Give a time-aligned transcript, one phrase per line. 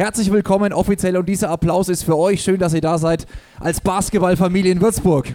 [0.00, 2.42] Herzlich willkommen offiziell und dieser Applaus ist für euch.
[2.42, 3.26] Schön, dass ihr da seid
[3.58, 5.34] als Basketballfamilie in Würzburg.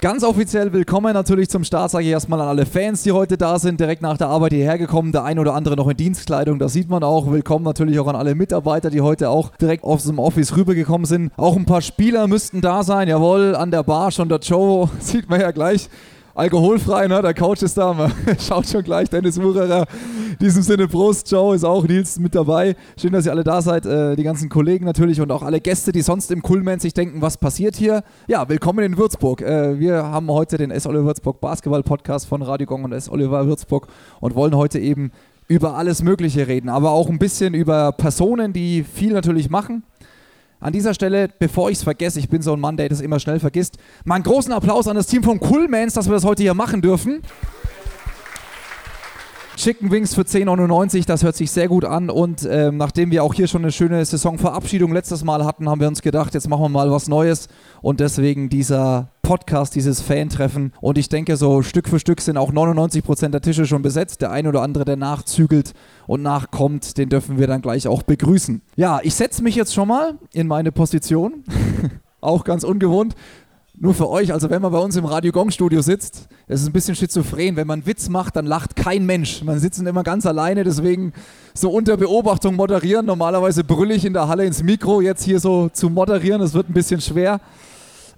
[0.00, 3.60] Ganz offiziell willkommen natürlich zum Start, sage ich erstmal an alle Fans, die heute da
[3.60, 5.12] sind, direkt nach der Arbeit hierher gekommen.
[5.12, 7.30] Der ein oder andere noch in Dienstkleidung, das sieht man auch.
[7.30, 11.30] Willkommen natürlich auch an alle Mitarbeiter, die heute auch direkt aus dem Office rübergekommen sind.
[11.36, 15.30] Auch ein paar Spieler müssten da sein, jawohl, an der Bar schon der Joe, sieht
[15.30, 15.88] man ja gleich
[16.34, 17.20] alkoholfrei, ne?
[17.22, 17.92] Der Couch ist da.
[17.92, 19.86] Man schaut schon gleich, Dennis Wucherer.
[20.30, 22.76] In diesem Sinne, Prost, Joe ist auch Nils mit dabei.
[23.00, 23.86] Schön, dass ihr alle da seid.
[23.86, 27.22] Äh, die ganzen Kollegen natürlich und auch alle Gäste, die sonst im Coolman sich denken,
[27.22, 28.02] was passiert hier.
[28.26, 29.42] Ja, willkommen in Würzburg.
[29.42, 30.86] Äh, wir haben heute den S.
[30.86, 33.10] Oliver Würzburg Basketball-Podcast von Radio Gong und S.
[33.10, 33.88] Oliver Würzburg
[34.20, 35.12] und wollen heute eben
[35.48, 39.82] über alles Mögliche reden, aber auch ein bisschen über Personen, die viel natürlich machen
[40.62, 43.18] an dieser Stelle, bevor ich es vergesse, ich bin so ein Mann, der das immer
[43.18, 46.42] schnell vergisst, mal einen großen Applaus an das Team von Coolmans, dass wir das heute
[46.42, 47.22] hier machen dürfen.
[49.56, 52.10] Chicken Wings für 10,99, das hört sich sehr gut an.
[52.10, 55.88] Und ähm, nachdem wir auch hier schon eine schöne Saisonverabschiedung letztes Mal hatten, haben wir
[55.88, 57.48] uns gedacht, jetzt machen wir mal was Neues.
[57.80, 60.72] Und deswegen dieser Podcast, dieses Fan-Treffen.
[60.80, 64.20] Und ich denke, so Stück für Stück sind auch 99% der Tische schon besetzt.
[64.20, 65.72] Der ein oder andere, der nachzügelt
[66.06, 68.62] und nachkommt, den dürfen wir dann gleich auch begrüßen.
[68.76, 71.44] Ja, ich setze mich jetzt schon mal in meine Position.
[72.20, 73.14] auch ganz ungewohnt.
[73.74, 76.68] Nur für euch, also wenn man bei uns im Radio Gong Studio sitzt, es ist
[76.68, 77.56] ein bisschen schizophren.
[77.56, 79.42] Wenn man Witz macht, dann lacht kein Mensch.
[79.42, 81.12] Man sitzt immer ganz alleine, deswegen
[81.54, 83.06] so unter Beobachtung moderieren.
[83.06, 86.68] Normalerweise brülle ich in der Halle ins Mikro, jetzt hier so zu moderieren, das wird
[86.68, 87.40] ein bisschen schwer.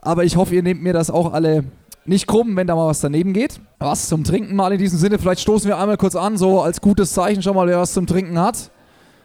[0.04, 1.64] Aber ich hoffe, ihr nehmt mir das auch alle
[2.04, 3.60] nicht krumm, wenn da mal was daneben geht.
[3.78, 5.18] Was zum Trinken mal in diesem Sinne.
[5.18, 8.06] Vielleicht stoßen wir einmal kurz an, so als gutes Zeichen schon mal, wer was zum
[8.06, 8.70] Trinken hat.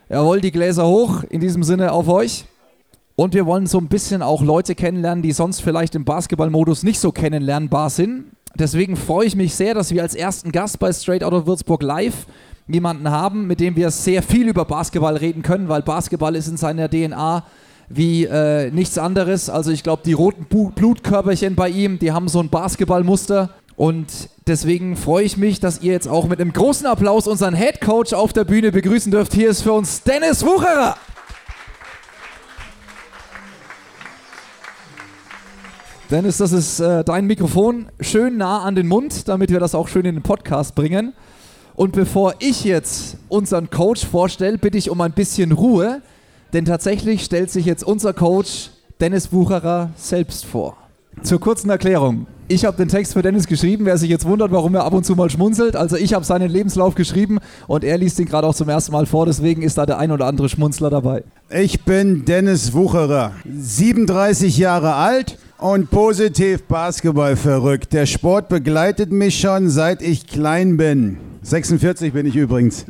[0.08, 1.24] Jawohl, die Gläser hoch.
[1.30, 2.46] In diesem Sinne auf euch.
[3.18, 7.02] Und wir wollen so ein bisschen auch Leute kennenlernen, die sonst vielleicht im Basketballmodus nicht
[7.02, 8.26] so kennenlernbar sind.
[8.56, 11.84] Deswegen freue ich mich sehr, dass wir als ersten Gast bei Straight Out of Würzburg
[11.84, 12.26] Live
[12.70, 16.56] jemanden haben, mit dem wir sehr viel über Basketball reden können, weil Basketball ist in
[16.56, 17.44] seiner DNA
[17.90, 19.50] wie äh, nichts anderes.
[19.50, 23.50] Also ich glaube, die roten Blutkörperchen bei ihm, die haben so ein Basketballmuster.
[23.76, 27.82] Und deswegen freue ich mich, dass ihr jetzt auch mit einem großen Applaus unseren Head
[27.82, 29.34] Coach auf der Bühne begrüßen dürft.
[29.34, 30.96] Hier ist für uns Dennis Wucherer.
[36.12, 39.88] Dennis, das ist äh, dein Mikrofon schön nah an den Mund, damit wir das auch
[39.88, 41.14] schön in den Podcast bringen.
[41.76, 46.02] Und bevor ich jetzt unseren Coach vorstelle, bitte ich um ein bisschen Ruhe,
[46.54, 50.76] denn tatsächlich stellt sich jetzt unser Coach Dennis Bucherer selbst vor.
[51.24, 52.28] Zur kurzen Erklärung.
[52.52, 53.86] Ich habe den Text für Dennis geschrieben.
[53.86, 56.50] Wer sich jetzt wundert, warum er ab und zu mal schmunzelt, also ich habe seinen
[56.50, 57.38] Lebenslauf geschrieben
[57.68, 59.28] und er liest ihn gerade auch zum ersten Mal vor.
[59.28, 61.24] Deswegen ist da der ein oder andere Schmunzler dabei.
[61.52, 67.94] Ich bin Dennis Wucherer, 37 Jahre alt und positiv Basketball verrückt.
[67.94, 71.29] Der Sport begleitet mich schon seit ich klein bin.
[71.42, 72.86] 46 bin ich übrigens.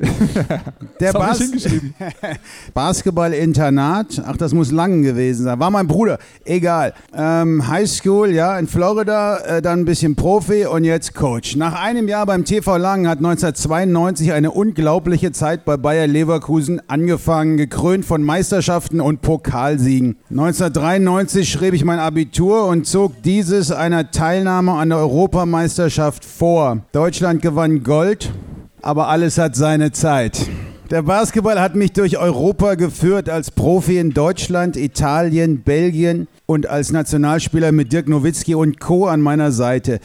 [1.00, 1.40] Der Bas
[2.74, 5.60] Basketball-Internat, ach, das muss Langen gewesen sein.
[5.60, 6.94] War mein Bruder, egal.
[7.14, 11.56] Ähm, Highschool, ja, in Florida, äh, dann ein bisschen Profi und jetzt Coach.
[11.56, 17.58] Nach einem Jahr beim TV Langen hat 1992 eine unglaubliche Zeit bei Bayer Leverkusen angefangen,
[17.58, 20.18] gekrönt von Meisterschaften und Pokalsiegen.
[20.32, 26.80] 1993 schrieb ich mein Abitur und zog dieses einer Teilnahme an der Europameisterschaft vor.
[26.92, 28.32] Deutschland gewann Gold
[28.82, 30.48] aber alles hat seine Zeit.
[30.90, 36.92] Der Basketball hat mich durch Europa geführt als Profi in Deutschland, Italien, Belgien und als
[36.92, 39.06] Nationalspieler mit Dirk Nowitzki und Co.
[39.06, 40.00] an meiner Seite.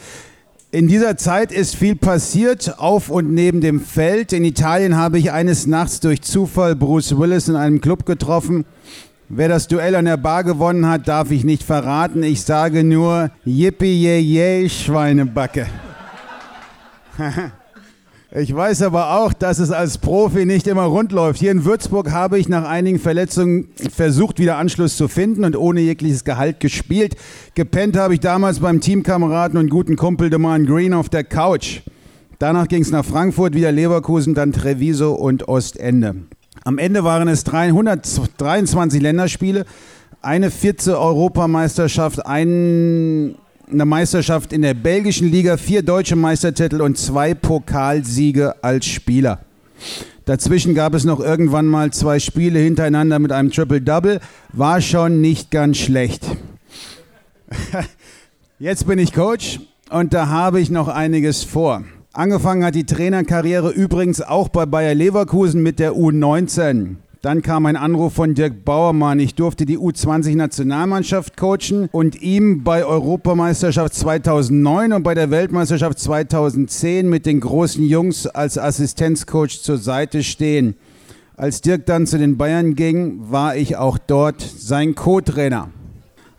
[0.69, 4.31] In dieser Zeit ist viel passiert, auf und neben dem Feld.
[4.31, 8.65] In Italien habe ich eines Nachts durch Zufall Bruce Willis in einem Club getroffen.
[9.27, 12.21] Wer das Duell an der Bar gewonnen hat, darf ich nicht verraten.
[12.21, 15.65] Ich sage nur Yippie, yay, yay, Schweinebacke.
[18.37, 21.39] Ich weiß aber auch, dass es als Profi nicht immer rund läuft.
[21.39, 25.79] Hier in Würzburg habe ich nach einigen Verletzungen versucht, wieder Anschluss zu finden und ohne
[25.79, 27.15] jegliches Gehalt gespielt.
[27.53, 31.79] Gepennt habe ich damals beim Teamkameraden und guten Kumpel Deman Green auf der Couch.
[32.37, 36.15] Danach ging es nach Frankfurt, wieder Leverkusen, dann Treviso und Ostende.
[36.65, 39.63] Am Ende waren es 323 Länderspiele,
[40.21, 43.35] eine 14 Europameisterschaft, ein
[43.71, 49.39] eine Meisterschaft in der belgischen Liga, vier deutsche Meistertitel und zwei Pokalsiege als Spieler.
[50.25, 54.19] Dazwischen gab es noch irgendwann mal zwei Spiele hintereinander mit einem Triple-Double.
[54.53, 56.25] War schon nicht ganz schlecht.
[58.59, 59.59] Jetzt bin ich Coach
[59.89, 61.83] und da habe ich noch einiges vor.
[62.13, 66.95] Angefangen hat die Trainerkarriere übrigens auch bei Bayer Leverkusen mit der U19.
[67.25, 69.19] Dann kam ein Anruf von Dirk Bauermann.
[69.19, 77.09] Ich durfte die U20-Nationalmannschaft coachen und ihm bei Europameisterschaft 2009 und bei der Weltmeisterschaft 2010
[77.09, 80.75] mit den großen Jungs als Assistenzcoach zur Seite stehen.
[81.35, 85.69] Als Dirk dann zu den Bayern ging, war ich auch dort sein Co-Trainer.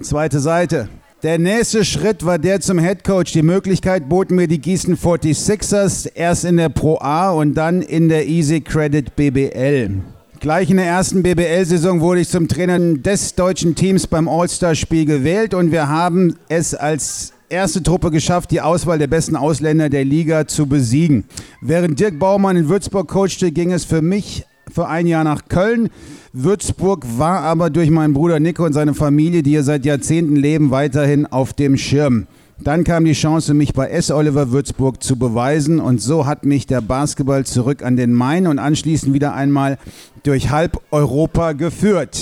[0.00, 0.88] Zweite Seite.
[1.24, 3.32] Der nächste Schritt war der zum Head Coach.
[3.32, 8.08] Die Möglichkeit boten mir die Gießen 46ers erst in der Pro A und dann in
[8.08, 10.00] der Easy Credit BBL.
[10.40, 15.54] Gleich in der ersten BBL-Saison wurde ich zum Trainer des deutschen Teams beim All-Star-Spiel gewählt
[15.54, 20.46] und wir haben es als erste Truppe geschafft, die Auswahl der besten Ausländer der Liga
[20.46, 21.24] zu besiegen.
[21.62, 25.88] Während Dirk Baumann in Würzburg coachte, ging es für mich für ein Jahr nach Köln.
[26.32, 30.70] Würzburg war aber durch meinen Bruder Nico und seine Familie, die hier seit Jahrzehnten leben,
[30.70, 32.26] weiterhin auf dem Schirm.
[32.58, 34.10] Dann kam die Chance, mich bei S.
[34.10, 38.58] Oliver Würzburg zu beweisen und so hat mich der Basketball zurück an den Main und
[38.58, 39.78] anschließend wieder einmal
[40.22, 42.18] durch halb Europa geführt.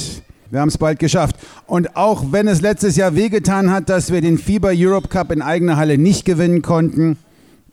[0.50, 1.36] Wir haben es bald geschafft.
[1.66, 5.40] Und auch wenn es letztes Jahr wehgetan hat, dass wir den FIBA Europe Cup in
[5.40, 7.16] eigener Halle nicht gewinnen konnten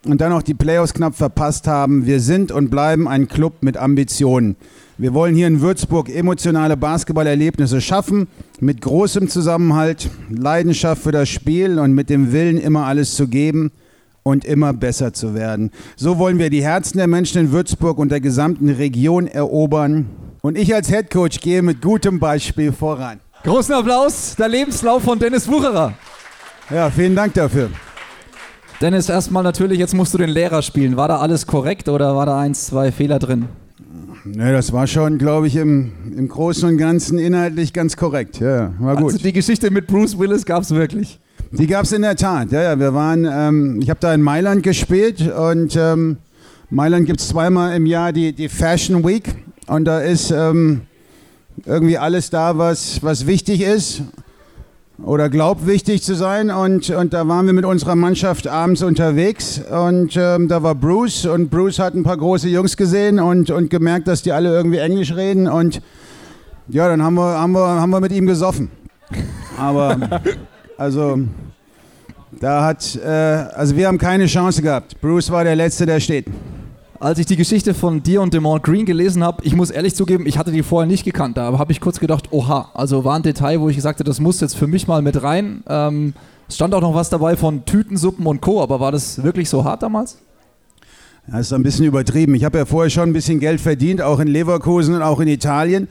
[0.05, 3.77] und dann auch die Playoffs knapp verpasst haben, wir sind und bleiben ein Club mit
[3.77, 4.55] Ambitionen.
[5.01, 8.27] Wir wollen hier in Würzburg emotionale Basketballerlebnisse schaffen,
[8.59, 13.71] mit großem Zusammenhalt, Leidenschaft für das Spiel und mit dem Willen, immer alles zu geben
[14.21, 15.71] und immer besser zu werden.
[15.95, 20.06] So wollen wir die Herzen der Menschen in Würzburg und der gesamten Region erobern.
[20.44, 23.21] Und ich als Headcoach gehe mit gutem Beispiel voran.
[23.44, 25.95] Großen Applaus, der Lebenslauf von Dennis Wucherer.
[26.69, 27.71] Ja, vielen Dank dafür.
[28.80, 30.95] Dennis, erstmal natürlich, jetzt musst du den Lehrer spielen.
[30.95, 33.47] War da alles korrekt oder war da eins, zwei Fehler drin?
[34.23, 38.39] Ne, das war schon, glaube ich, im, im Großen und Ganzen inhaltlich ganz korrekt.
[38.39, 39.13] Ja, war gut.
[39.13, 41.19] Also die Geschichte mit Bruce Willis gab es wirklich.
[41.51, 42.51] Die gab es in der Tat.
[42.51, 46.18] Ja, ja, wir waren, ähm, ich habe da in Mailand gespielt und ähm,
[46.69, 49.23] Mailand gibt es zweimal im Jahr die, die Fashion Week
[49.68, 50.81] und da ist ähm,
[51.65, 54.03] irgendwie alles da, was, was wichtig ist
[55.03, 56.50] oder glaubt wichtig zu sein.
[56.51, 61.25] Und, und da waren wir mit unserer Mannschaft abends unterwegs und ähm, da war Bruce
[61.25, 64.77] und Bruce hat ein paar große Jungs gesehen und, und gemerkt, dass die alle irgendwie
[64.77, 65.81] Englisch reden und
[66.68, 68.69] ja, dann haben wir, haben wir, haben wir mit ihm gesoffen.
[69.57, 69.98] Aber
[70.77, 71.19] also
[72.39, 75.00] da hat, äh, also wir haben keine Chance gehabt.
[75.01, 76.25] Bruce war der Letzte, der steht.
[77.01, 80.27] Als ich die Geschichte von dir und Demont Green gelesen habe, ich muss ehrlich zugeben,
[80.27, 81.36] ich hatte die vorher nicht gekannt.
[81.36, 84.19] Da habe ich kurz gedacht, oha, also war ein Detail, wo ich gesagt habe, das
[84.19, 85.63] muss jetzt für mich mal mit rein.
[85.68, 86.13] Ähm,
[86.48, 89.63] es stand auch noch was dabei von Tütensuppen und Co., aber war das wirklich so
[89.63, 90.19] hart damals?
[91.25, 92.36] Das ist ein bisschen übertrieben.
[92.36, 95.27] Ich habe ja vorher schon ein bisschen Geld verdient, auch in Leverkusen und auch in
[95.27, 95.88] Italien.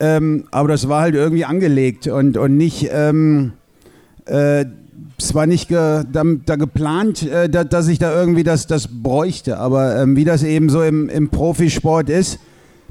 [0.00, 2.88] Ähm, aber das war halt irgendwie angelegt und, und nicht.
[2.90, 3.52] Ähm,
[4.24, 4.64] äh,
[5.18, 8.88] es war nicht ge, da, da, geplant, äh, da, dass ich da irgendwie das, das
[8.88, 9.58] bräuchte.
[9.58, 12.38] Aber ähm, wie das eben so im, im Profisport ist,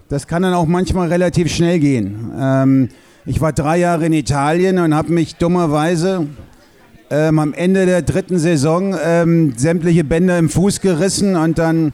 [0.10, 2.32] das kann dann auch manchmal relativ schnell gehen.
[2.38, 2.90] Ähm,
[3.26, 6.28] ich war drei Jahre in Italien und habe mich dummerweise
[7.10, 11.94] ähm, am Ende der dritten Saison ähm, sämtliche Bänder im Fuß gerissen und dann,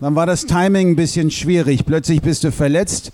[0.00, 1.86] dann war das Timing ein bisschen schwierig.
[1.86, 3.12] Plötzlich bist du verletzt,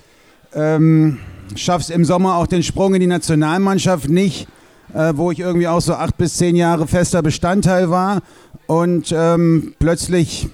[0.55, 1.19] ähm,
[1.55, 4.49] schaffst im Sommer auch den Sprung in die Nationalmannschaft nicht
[4.97, 8.23] äh, wo ich irgendwie auch so acht bis zehn Jahre fester Bestandteil war.
[8.67, 10.49] Und ähm, plötzlich,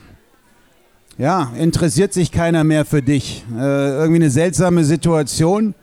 [1.17, 3.45] ja, interessiert sich keiner mehr für dich.
[3.55, 5.75] Äh, irgendwie eine seltsame Situation.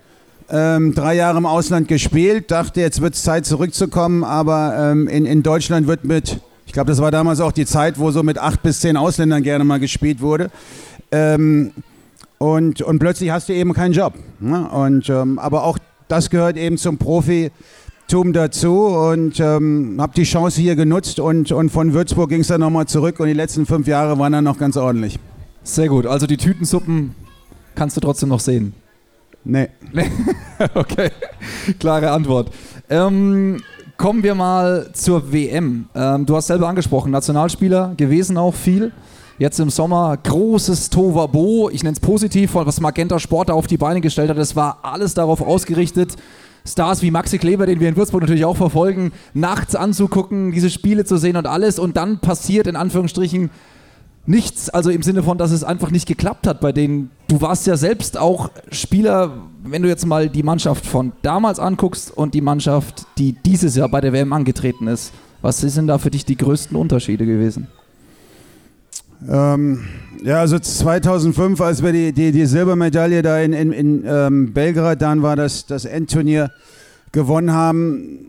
[0.52, 5.28] Ähm, drei Jahre im Ausland gespielt, dachte, jetzt wird es Zeit zurückzukommen, aber ähm, in,
[5.28, 8.40] in Deutschland wird mit, ich glaube, das war damals auch die Zeit, wo so mit
[8.40, 10.50] acht bis zehn Ausländern gerne mal gespielt wurde.
[11.12, 11.72] Ähm,
[12.40, 14.16] und, und plötzlich hast du eben keinen Job.
[14.40, 14.68] Ne?
[14.70, 17.52] Und, ähm, aber auch das gehört eben zum Profi,
[18.10, 22.48] Tum dazu und ähm, habe die Chance hier genutzt und, und von Würzburg ging es
[22.48, 25.20] dann nochmal zurück und die letzten fünf Jahre waren dann noch ganz ordentlich.
[25.62, 27.14] Sehr gut, also die Tütensuppen
[27.76, 28.74] kannst du trotzdem noch sehen?
[29.44, 29.70] Nee.
[30.74, 31.12] okay,
[31.80, 32.50] klare Antwort.
[32.90, 33.62] Ähm,
[33.96, 35.88] kommen wir mal zur WM.
[35.94, 38.92] Ähm, du hast selber angesprochen, Nationalspieler gewesen auch viel.
[39.38, 43.78] Jetzt im Sommer großes Tovabo, ich nenne es positiv, was Magenta Sport da auf die
[43.78, 44.38] Beine gestellt hat.
[44.40, 46.16] Es war alles darauf ausgerichtet,
[46.66, 51.06] Stars wie Maxi Kleber, den wir in Würzburg natürlich auch verfolgen, nachts anzugucken, diese Spiele
[51.06, 53.50] zu sehen und alles und dann passiert in Anführungsstrichen
[54.26, 57.10] nichts, also im Sinne von, dass es einfach nicht geklappt hat bei denen.
[57.28, 59.32] Du warst ja selbst auch Spieler,
[59.64, 63.90] wenn du jetzt mal die Mannschaft von damals anguckst und die Mannschaft, die dieses Jahr
[63.90, 65.12] bei der WM angetreten ist.
[65.42, 67.68] Was sind da für dich die größten Unterschiede gewesen?
[69.28, 69.84] Ähm,
[70.24, 75.02] ja, also 2005, als wir die, die, die Silbermedaille da in, in, in ähm, Belgrad,
[75.02, 76.52] dann war das, das Endturnier
[77.12, 78.20] gewonnen haben,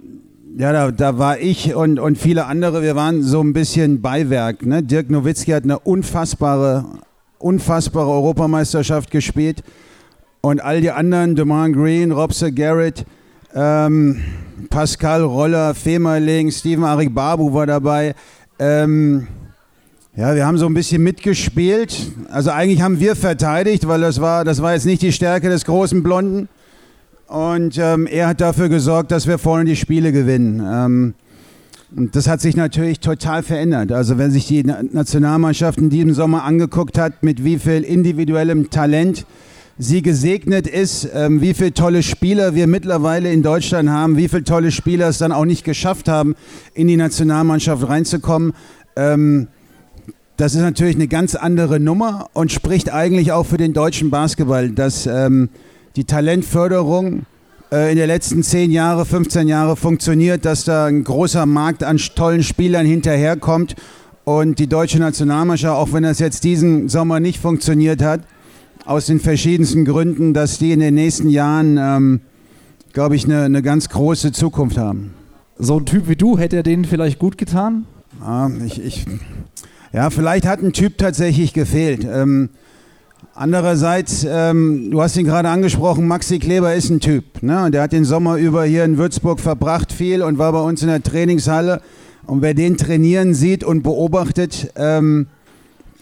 [0.57, 4.67] ja, da, da war ich und, und viele andere, wir waren so ein bisschen Beiwerk.
[4.67, 4.83] Ne?
[4.83, 6.85] Dirk Nowitzki hat eine unfassbare,
[7.39, 9.63] unfassbare Europameisterschaft gespielt.
[10.41, 13.05] Und all die anderen, Demar Green, Robser Garrett,
[13.55, 14.21] ähm,
[14.71, 18.15] Pascal Roller, Femerling, Steven Arik Babu war dabei.
[18.59, 19.29] Ähm,
[20.17, 22.13] ja, wir haben so ein bisschen mitgespielt.
[22.31, 25.65] Also eigentlich haben wir verteidigt, weil das war, das war jetzt nicht die Stärke des
[25.65, 26.49] großen Blonden.
[27.29, 30.63] Und ähm, er hat dafür gesorgt, dass wir vorne die Spiele gewinnen.
[30.67, 31.15] Ähm,
[31.95, 33.93] und das hat sich natürlich total verändert.
[33.93, 39.27] Also wenn sich die Nationalmannschaft in diesem Sommer angeguckt hat, mit wie viel individuellem Talent
[39.79, 44.45] sie gesegnet ist, ähm, wie viele tolle Spieler wir mittlerweile in Deutschland haben, wie viele
[44.45, 46.35] tolle Spieler es dann auch nicht geschafft haben,
[46.75, 48.55] in die Nationalmannschaft reinzukommen.
[48.97, 49.47] Ähm,
[50.41, 54.71] das ist natürlich eine ganz andere Nummer und spricht eigentlich auch für den deutschen Basketball,
[54.71, 55.51] dass ähm,
[55.97, 57.27] die Talentförderung
[57.71, 61.99] äh, in den letzten 10 Jahre, 15 Jahre funktioniert, dass da ein großer Markt an
[61.99, 63.77] tollen Spielern hinterherkommt
[64.25, 68.23] und die deutsche Nationalmannschaft, auch wenn das jetzt diesen Sommer nicht funktioniert hat,
[68.87, 72.21] aus den verschiedensten Gründen, dass die in den nächsten Jahren, ähm,
[72.95, 75.13] glaube ich, eine, eine ganz große Zukunft haben.
[75.59, 77.85] So ein Typ wie du, hätte er denen vielleicht gut getan?
[78.23, 79.05] Ja, ich, ich,
[79.93, 82.05] ja vielleicht hat ein Typ tatsächlich gefehlt.
[82.05, 82.51] Ähm,
[83.35, 87.43] Andererseits, ähm, du hast ihn gerade angesprochen, Maxi Kleber ist ein Typ.
[87.43, 87.71] Ne?
[87.71, 90.89] Der hat den Sommer über hier in Würzburg verbracht viel und war bei uns in
[90.89, 91.81] der Trainingshalle.
[92.27, 95.29] Und wer den trainieren sieht und beobachtet, ähm,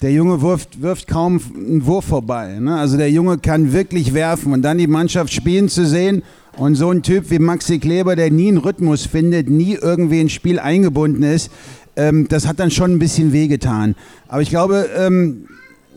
[0.03, 2.59] der Junge wirft, wirft kaum einen Wurf vorbei.
[2.59, 2.77] Ne?
[2.77, 6.23] Also der Junge kann wirklich werfen und dann die Mannschaft spielen zu sehen
[6.57, 10.33] und so ein Typ wie Maxi Kleber, der nie einen Rhythmus findet, nie irgendwie ins
[10.33, 11.51] Spiel eingebunden ist,
[11.99, 13.95] ähm, das hat dann schon ein bisschen wehgetan.
[14.29, 15.49] Aber ich glaube, ähm,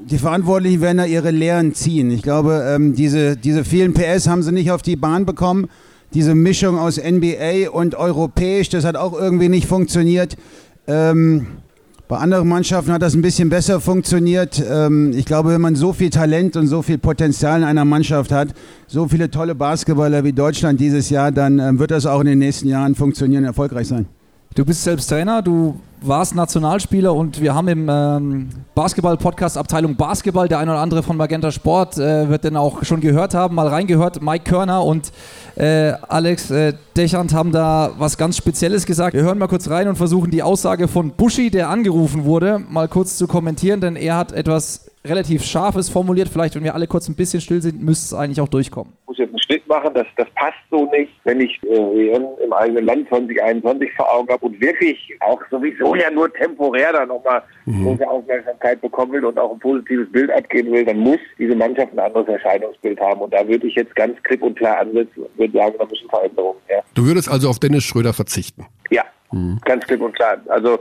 [0.04, 2.10] die Verantwortlichen werden da ihre Lehren ziehen.
[2.10, 5.68] Ich glaube, ähm, diese, diese vielen PS haben sie nicht auf die Bahn bekommen.
[6.14, 10.36] Diese Mischung aus NBA und europäisch, das hat auch irgendwie nicht funktioniert.
[10.88, 11.46] Ähm,
[12.08, 14.62] bei anderen Mannschaften hat das ein bisschen besser funktioniert.
[14.70, 18.32] Ähm, ich glaube, wenn man so viel Talent und so viel Potenzial in einer Mannschaft
[18.32, 18.50] hat,
[18.88, 22.40] so viele tolle Basketballer wie Deutschland dieses Jahr, dann ähm, wird das auch in den
[22.40, 24.08] nächsten Jahren funktionieren, erfolgreich sein.
[24.56, 30.48] Du bist selbst Trainer, du warst Nationalspieler und wir haben im ähm, Basketball-Podcast Abteilung Basketball,
[30.48, 33.68] der eine oder andere von Magenta Sport äh, wird den auch schon gehört haben, mal
[33.68, 34.22] reingehört.
[34.22, 35.12] Mike Körner und
[35.56, 39.14] äh, Alex äh, Dechand haben da was ganz Spezielles gesagt.
[39.14, 42.88] Wir hören mal kurz rein und versuchen die Aussage von Buschi, der angerufen wurde, mal
[42.88, 46.30] kurz zu kommentieren, denn er hat etwas relativ scharfes formuliert.
[46.30, 48.94] Vielleicht, wenn wir alle kurz ein bisschen still sind, müsste es eigentlich auch durchkommen.
[49.02, 51.12] Ich muss jetzt einen Schnitt machen, das, das passt so nicht.
[51.24, 56.12] Wenn ich äh, im eigenen Land 2021 vor Augen habe und wirklich auch sowieso ja
[56.12, 57.84] nur temporär dann nochmal mhm.
[57.84, 61.94] große Aufmerksamkeit bekommen will und auch ein positives Bild abgeben will, dann muss diese Mannschaft
[61.94, 63.22] ein anderes Erscheinungsbild haben.
[63.22, 66.10] Und da würde ich jetzt ganz klipp und klar ansetzen und würde sagen, da müssen
[66.10, 66.84] Veränderungen her.
[66.94, 68.66] Du würdest also auf Dennis Schröder verzichten?
[68.92, 69.60] Ja, mhm.
[69.66, 70.38] ganz klipp und klar.
[70.48, 70.80] Also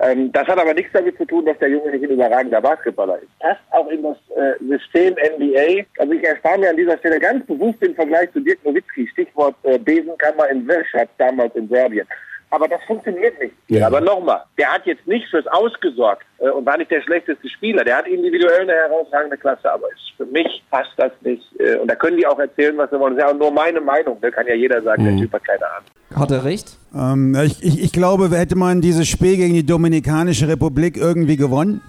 [0.00, 3.18] ähm, das hat aber nichts damit zu tun, dass der Junge nicht ein überragender Basketballer
[3.18, 3.38] ist.
[3.40, 5.84] Passt auch in das äh, System NBA.
[5.98, 9.06] Also ich erspare mir an dieser Stelle ganz bewusst den Vergleich zu Dirk Nowitzki.
[9.08, 12.06] Stichwort äh, Besenkammer in Velschat damals in Serbien.
[12.52, 13.54] Aber das funktioniert nicht.
[13.68, 13.86] Ja.
[13.86, 17.82] Aber nochmal, der hat jetzt nicht fürs Ausgesorgt äh, und war nicht der schlechteste Spieler.
[17.82, 21.42] Der hat individuell eine herausragende Klasse, aber ist, für mich passt das nicht.
[21.58, 23.16] Äh, und da können die auch erzählen, was sie wollen.
[23.16, 24.18] Das ist ja nur meine Meinung.
[24.20, 25.16] Da kann ja jeder sagen, mhm.
[25.16, 25.88] der Typ hat keine Ahnung.
[26.14, 26.76] Hat er recht?
[26.94, 31.80] Ähm, ich, ich, ich glaube, hätte man dieses Spiel gegen die Dominikanische Republik irgendwie gewonnen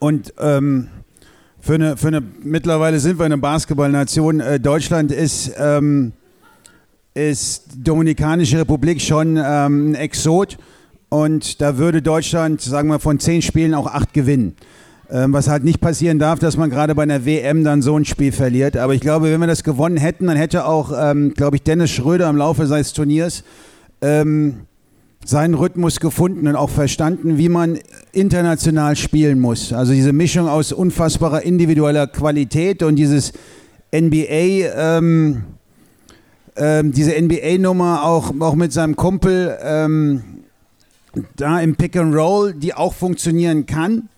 [0.00, 0.90] und ähm,
[1.60, 4.40] für eine, für eine, mittlerweile sind wir eine Basketballnation.
[4.40, 6.12] Äh, Deutschland ist ähm,
[7.14, 10.58] ist Dominikanische Republik schon ähm, ein Exot
[11.08, 14.56] und da würde Deutschland, sagen wir, von zehn Spielen auch acht gewinnen.
[15.10, 18.06] Ähm, was halt nicht passieren darf, dass man gerade bei einer WM dann so ein
[18.06, 18.78] Spiel verliert.
[18.78, 21.90] Aber ich glaube, wenn wir das gewonnen hätten, dann hätte auch, ähm, glaube ich, Dennis
[21.90, 23.44] Schröder im Laufe seines Turniers
[24.00, 24.60] ähm,
[25.22, 27.78] seinen Rhythmus gefunden und auch verstanden, wie man
[28.12, 29.74] international spielen muss.
[29.74, 33.34] Also diese Mischung aus unfassbarer individueller Qualität und dieses
[33.94, 34.98] NBA.
[36.54, 40.22] Ähm, diese NBA-Nummer auch, auch mit seinem Kumpel ähm,
[41.36, 44.08] da im Pick and Roll, die auch funktionieren kann,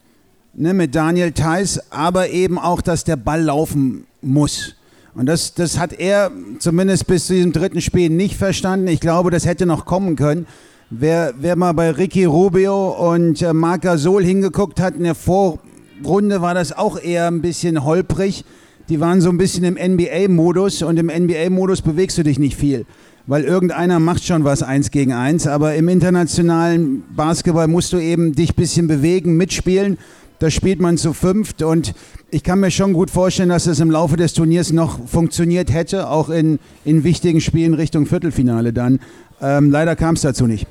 [0.54, 4.74] ne, mit Daniel Theiss, aber eben auch, dass der Ball laufen muss.
[5.14, 8.88] Und das, das hat er zumindest bis zu diesem dritten Spiel nicht verstanden.
[8.88, 10.46] Ich glaube, das hätte noch kommen können.
[10.90, 16.40] Wer, wer mal bei Ricky Rubio und äh, Marc Gasol hingeguckt hat, in der Vorrunde
[16.40, 18.44] war das auch eher ein bisschen holprig
[18.88, 22.84] die waren so ein bisschen im NBA-Modus und im NBA-Modus bewegst du dich nicht viel,
[23.26, 28.34] weil irgendeiner macht schon was eins gegen eins, aber im internationalen Basketball musst du eben
[28.34, 29.98] dich ein bisschen bewegen, mitspielen.
[30.40, 31.94] Da spielt man zu fünft und
[32.30, 36.10] ich kann mir schon gut vorstellen, dass es im Laufe des Turniers noch funktioniert hätte,
[36.10, 38.98] auch in, in wichtigen Spielen Richtung Viertelfinale dann.
[39.40, 40.66] Ähm, leider kam es dazu nicht.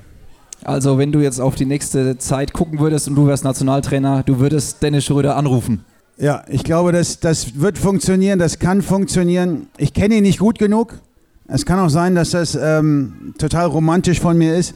[0.63, 4.39] Also wenn du jetzt auf die nächste Zeit gucken würdest und du wärst Nationaltrainer, du
[4.39, 5.83] würdest Dennis Schröder anrufen.
[6.17, 9.67] Ja, ich glaube, das, das wird funktionieren, das kann funktionieren.
[9.77, 10.99] Ich kenne ihn nicht gut genug.
[11.47, 14.75] Es kann auch sein, dass das ähm, total romantisch von mir ist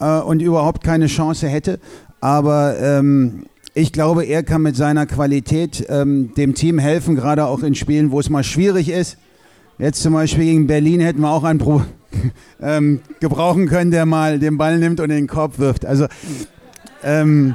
[0.00, 1.78] äh, und überhaupt keine Chance hätte.
[2.20, 7.62] Aber ähm, ich glaube, er kann mit seiner Qualität ähm, dem Team helfen, gerade auch
[7.62, 9.18] in Spielen, wo es mal schwierig ist.
[9.78, 11.82] Jetzt zum Beispiel gegen Berlin hätten wir auch einen Pro
[12.60, 15.84] ähm, gebrauchen können, der mal den Ball nimmt und in den Korb wirft.
[15.84, 16.06] Also
[17.04, 17.54] ähm,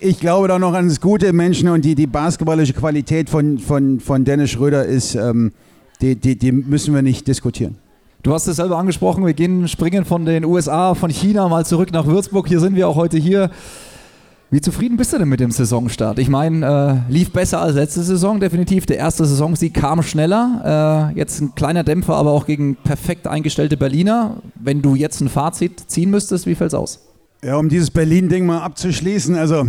[0.00, 4.00] ich glaube da noch an das gute Menschen und die, die basketballische Qualität von, von,
[4.00, 5.52] von Dennis Schröder ist, ähm,
[6.00, 7.76] die, die, die müssen wir nicht diskutieren.
[8.22, 11.92] Du hast es selber angesprochen, wir gehen springen von den USA, von China mal zurück
[11.92, 12.48] nach Würzburg.
[12.48, 13.50] Hier sind wir auch heute hier.
[14.50, 16.18] Wie zufrieden bist du denn mit dem Saisonstart?
[16.18, 18.86] Ich meine, äh, lief besser als letzte Saison, definitiv.
[18.86, 21.12] Der erste Saisonsieg kam schneller.
[21.14, 24.38] Äh, jetzt ein kleiner Dämpfer, aber auch gegen perfekt eingestellte Berliner.
[24.54, 27.07] Wenn du jetzt ein Fazit ziehen müsstest, wie fällt's aus?
[27.40, 29.64] Ja, um dieses Berlin-Ding mal abzuschließen, also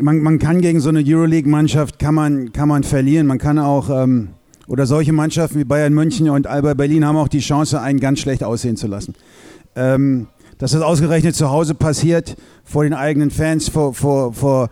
[0.00, 3.26] man, man kann gegen so eine Euroleague-Mannschaft kann man, kann man verlieren.
[3.26, 4.28] Man kann auch, ähm,
[4.68, 8.20] oder solche Mannschaften wie Bayern München und Alba Berlin haben auch die Chance, einen ganz
[8.20, 9.16] schlecht aussehen zu lassen.
[9.74, 10.28] Ähm,
[10.58, 14.68] dass das ausgerechnet zu Hause passiert, vor den eigenen Fans, vor, vor, vor,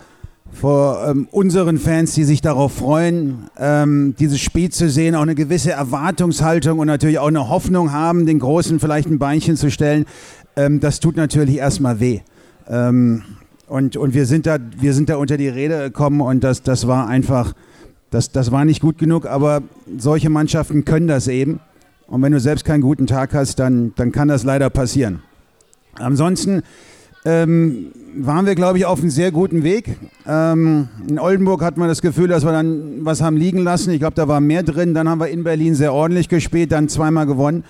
[0.52, 5.34] vor ähm, unseren Fans, die sich darauf freuen, ähm, dieses Spiel zu sehen, auch eine
[5.34, 10.06] gewisse Erwartungshaltung und natürlich auch eine Hoffnung haben, den Großen vielleicht ein Beinchen zu stellen
[10.66, 12.20] ähm, das tut natürlich erstmal weh.
[12.68, 13.22] Ähm,
[13.66, 16.86] und, und wir sind da, wir sind da unter die Rede gekommen und das, das
[16.86, 17.54] war einfach,
[18.10, 19.62] das, das war nicht gut genug, aber
[19.96, 21.60] solche Mannschaften können das eben.
[22.08, 25.22] Und wenn du selbst keinen guten Tag hast, dann, dann kann das leider passieren.
[25.94, 26.62] Ansonsten
[27.24, 29.96] ähm, waren wir, glaube ich, auf einem sehr guten Weg.
[30.26, 33.90] Ähm, in Oldenburg hat man das Gefühl, dass wir dann was haben liegen lassen.
[33.92, 34.94] Ich glaube, da war mehr drin.
[34.94, 37.62] Dann haben wir in Berlin sehr ordentlich gespielt, dann zweimal gewonnen.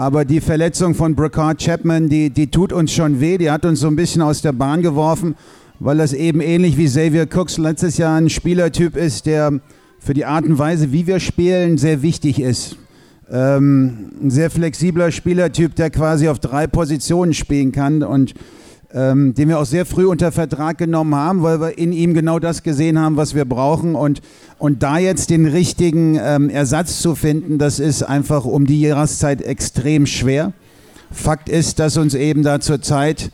[0.00, 3.36] Aber die Verletzung von Bricard Chapman, die, die tut uns schon weh.
[3.36, 5.34] Die hat uns so ein bisschen aus der Bahn geworfen,
[5.80, 9.58] weil das eben ähnlich wie Xavier Cooks letztes Jahr ein Spielertyp ist, der
[9.98, 12.76] für die Art und Weise, wie wir spielen, sehr wichtig ist.
[13.28, 18.34] Ähm, ein sehr flexibler Spielertyp, der quasi auf drei Positionen spielen kann und
[18.94, 22.38] ähm, den wir auch sehr früh unter Vertrag genommen haben, weil wir in ihm genau
[22.38, 23.94] das gesehen haben, was wir brauchen.
[23.94, 24.22] Und,
[24.58, 29.42] und da jetzt den richtigen ähm, Ersatz zu finden, das ist einfach um die Jahreszeit
[29.42, 30.52] extrem schwer.
[31.10, 33.30] Fakt ist, dass uns eben da zurzeit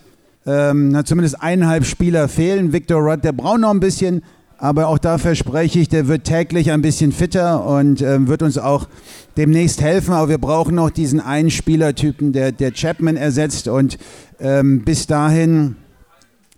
[0.46, 2.72] ähm, zumindest eineinhalb Spieler fehlen.
[2.72, 4.22] Victor Rudd, der braucht noch ein bisschen,
[4.64, 8.56] aber auch da verspreche ich, der wird täglich ein bisschen fitter und ähm, wird uns
[8.56, 8.88] auch
[9.36, 10.14] demnächst helfen.
[10.14, 13.68] Aber wir brauchen noch diesen einen Spielertypen, der, der Chapman ersetzt.
[13.68, 13.98] Und
[14.40, 15.76] ähm, bis dahin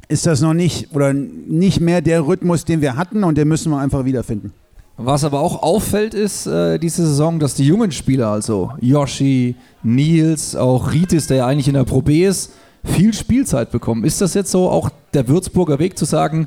[0.07, 3.73] ist das noch nicht oder nicht mehr der Rhythmus, den wir hatten und den müssen
[3.73, 4.53] wir einfach wiederfinden.
[4.97, 10.55] Was aber auch auffällt, ist äh, diese Saison, dass die jungen Spieler, also Yoshi, Nils,
[10.55, 12.53] auch Ritis, der ja eigentlich in der Pro B ist,
[12.85, 14.05] viel Spielzeit bekommen.
[14.05, 16.47] Ist das jetzt so auch der Würzburger Weg zu sagen,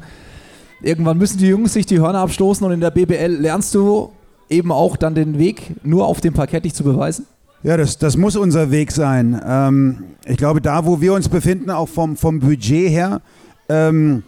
[0.81, 4.11] irgendwann müssen die Jungs sich die Hörner abstoßen und in der BBL lernst du
[4.49, 7.25] eben auch dann den Weg nur auf dem Parkett dich zu beweisen?
[7.61, 9.39] Ja, das, das muss unser Weg sein.
[9.45, 13.21] Ähm, ich glaube, da, wo wir uns befinden, auch vom, vom Budget her,
[13.67, 14.23] ähm,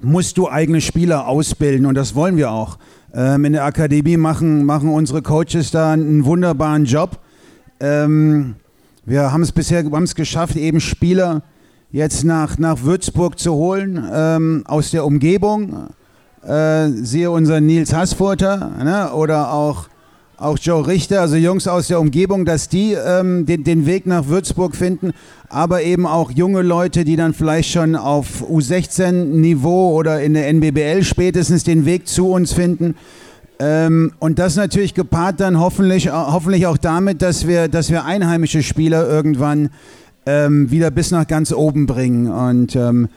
[0.00, 2.78] musst du eigene Spieler ausbilden und das wollen wir auch.
[3.12, 7.18] Ähm, in der Akademie machen, machen unsere Coaches da einen wunderbaren Job.
[7.80, 8.56] Ähm,
[9.04, 11.42] wir haben es bisher geschafft, eben Spieler
[11.90, 15.88] jetzt nach, nach Würzburg zu holen ähm, aus der Umgebung.
[16.42, 19.12] Äh, siehe unseren Nils Hassfurter ne?
[19.12, 19.88] oder auch
[20.40, 24.28] auch Joe Richter, also Jungs aus der Umgebung, dass die ähm, den, den Weg nach
[24.28, 25.12] Würzburg finden,
[25.48, 31.02] aber eben auch junge Leute, die dann vielleicht schon auf U16-Niveau oder in der NBBL
[31.02, 32.94] spätestens den Weg zu uns finden.
[33.58, 38.04] Ähm, und das natürlich gepaart dann hoffentlich, äh, hoffentlich auch damit, dass wir, dass wir
[38.04, 39.70] einheimische Spieler irgendwann
[40.28, 42.30] ähm, wieder bis nach ganz oben bringen.
[42.30, 43.08] Und ähm,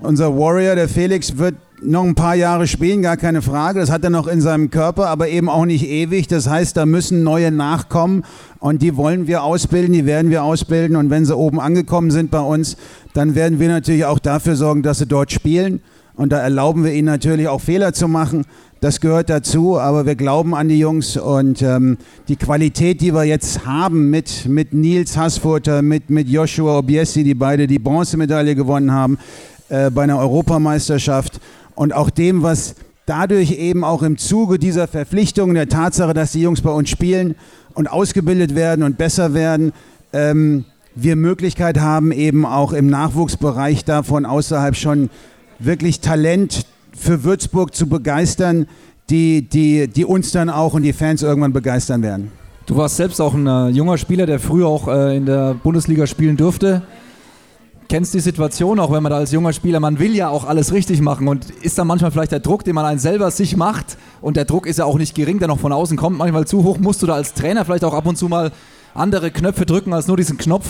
[0.00, 3.80] unser Warrior, der Felix, wird noch ein paar Jahre spielen, gar keine Frage.
[3.80, 6.26] Das hat er noch in seinem Körper, aber eben auch nicht ewig.
[6.26, 8.24] Das heißt, da müssen neue nachkommen
[8.58, 10.96] und die wollen wir ausbilden, die werden wir ausbilden.
[10.96, 12.76] Und wenn sie oben angekommen sind bei uns,
[13.14, 15.80] dann werden wir natürlich auch dafür sorgen, dass sie dort spielen.
[16.14, 18.44] Und da erlauben wir ihnen natürlich auch Fehler zu machen.
[18.80, 23.24] Das gehört dazu, aber wir glauben an die Jungs und ähm, die Qualität, die wir
[23.24, 28.92] jetzt haben mit, mit Nils Hassfurter, mit, mit Joshua Obiesi, die beide die Bronzemedaille gewonnen
[28.92, 29.18] haben
[29.68, 31.40] äh, bei einer Europameisterschaft
[31.74, 36.42] und auch dem, was dadurch eben auch im Zuge dieser Verpflichtung, der Tatsache, dass die
[36.42, 37.34] Jungs bei uns spielen
[37.74, 39.72] und ausgebildet werden und besser werden,
[40.12, 45.10] ähm, wir Möglichkeit haben, eben auch im Nachwuchsbereich davon außerhalb schon
[45.58, 46.64] wirklich Talent
[46.98, 48.66] für Würzburg zu begeistern,
[49.10, 52.30] die, die, die uns dann auch und die Fans irgendwann begeistern werden.
[52.66, 56.06] Du warst selbst auch ein äh, junger Spieler, der früher auch äh, in der Bundesliga
[56.06, 56.82] spielen durfte
[57.88, 60.72] kennst die Situation auch, wenn man da als junger Spieler, man will ja auch alles
[60.72, 63.96] richtig machen und ist dann manchmal vielleicht der Druck, den man einen selber sich macht
[64.20, 66.62] und der Druck ist ja auch nicht gering, der noch von außen kommt, manchmal zu
[66.64, 68.52] hoch, musst du da als Trainer vielleicht auch ab und zu mal
[68.94, 70.66] andere Knöpfe drücken als nur diesen Knopf.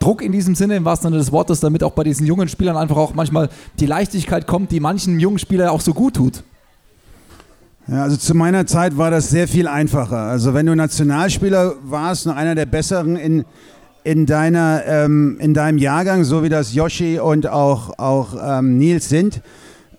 [0.00, 2.76] Druck in diesem Sinne, im wahrsten Sinne des Wortes, damit auch bei diesen jungen Spielern
[2.76, 6.42] einfach auch manchmal die Leichtigkeit kommt, die manchen jungen Spieler auch so gut tut.
[7.86, 10.16] Ja, also zu meiner Zeit war das sehr viel einfacher.
[10.16, 13.44] Also wenn du Nationalspieler warst, noch einer der besseren in,
[14.02, 19.08] in, deiner, ähm, in deinem Jahrgang, so wie das Yoshi und auch, auch ähm, Nils
[19.08, 19.42] sind,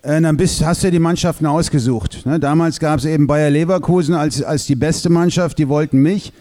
[0.02, 2.26] äh, dann bist, hast du die Mannschaften ausgesucht.
[2.26, 2.40] Ne?
[2.40, 6.32] Damals gab es eben Bayer Leverkusen als, als die beste Mannschaft, die wollten mich.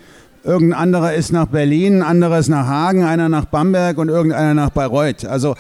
[0.44, 4.56] Irgendein anderer ist nach Berlin, ein anderer ist nach Hagen, einer nach Bamberg und irgendeiner
[4.56, 5.26] nach Bayreuth.
[5.26, 5.56] Also,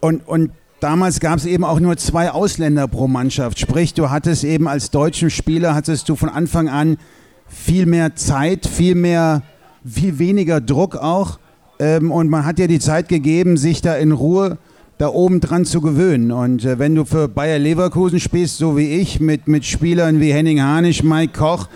[0.00, 3.60] und, und damals gab es eben auch nur zwei Ausländer pro Mannschaft.
[3.60, 6.98] Sprich, du hattest eben als deutschen Spieler, hattest du von Anfang an
[7.46, 9.42] viel mehr Zeit, viel mehr,
[9.84, 11.38] viel weniger Druck auch.
[11.78, 14.58] Ähm, und man hat dir die Zeit gegeben, sich da in Ruhe
[14.98, 16.32] da oben dran zu gewöhnen.
[16.32, 20.32] Und äh, wenn du für Bayer Leverkusen spielst, so wie ich, mit, mit Spielern wie
[20.32, 21.68] Henning Hanisch, Mike Koch,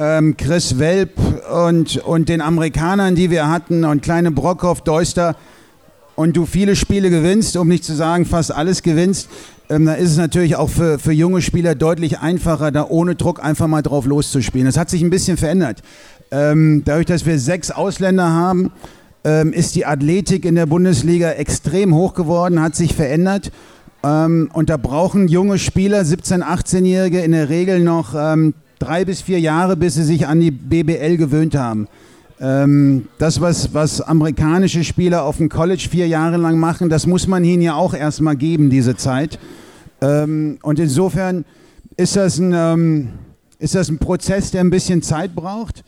[0.00, 1.10] ähm, Chris Welp
[1.52, 5.36] und, und den Amerikanern, die wir hatten, und kleine Brockhoff, Deuster,
[6.16, 9.28] und du viele Spiele gewinnst, um nicht zu sagen fast alles gewinnst,
[9.68, 13.44] ähm, da ist es natürlich auch für, für junge Spieler deutlich einfacher, da ohne Druck
[13.44, 14.66] einfach mal drauf loszuspielen.
[14.66, 15.82] Das hat sich ein bisschen verändert.
[16.30, 18.72] Ähm, dadurch, dass wir sechs Ausländer haben,
[19.22, 23.52] ähm, ist die Athletik in der Bundesliga extrem hoch geworden, hat sich verändert.
[24.02, 29.22] Ähm, und da brauchen junge Spieler, 17-, 18-Jährige in der Regel noch ähm, drei bis
[29.22, 31.86] vier Jahre, bis sie sich an die BBL gewöhnt haben.
[32.40, 37.28] Ähm, das, was, was amerikanische Spieler auf dem College vier Jahre lang machen, das muss
[37.28, 39.38] man ihnen ja auch erstmal geben, diese Zeit.
[40.00, 41.44] Ähm, und insofern
[41.96, 43.08] ist das, ein, ähm,
[43.58, 45.84] ist das ein Prozess, der ein bisschen Zeit braucht.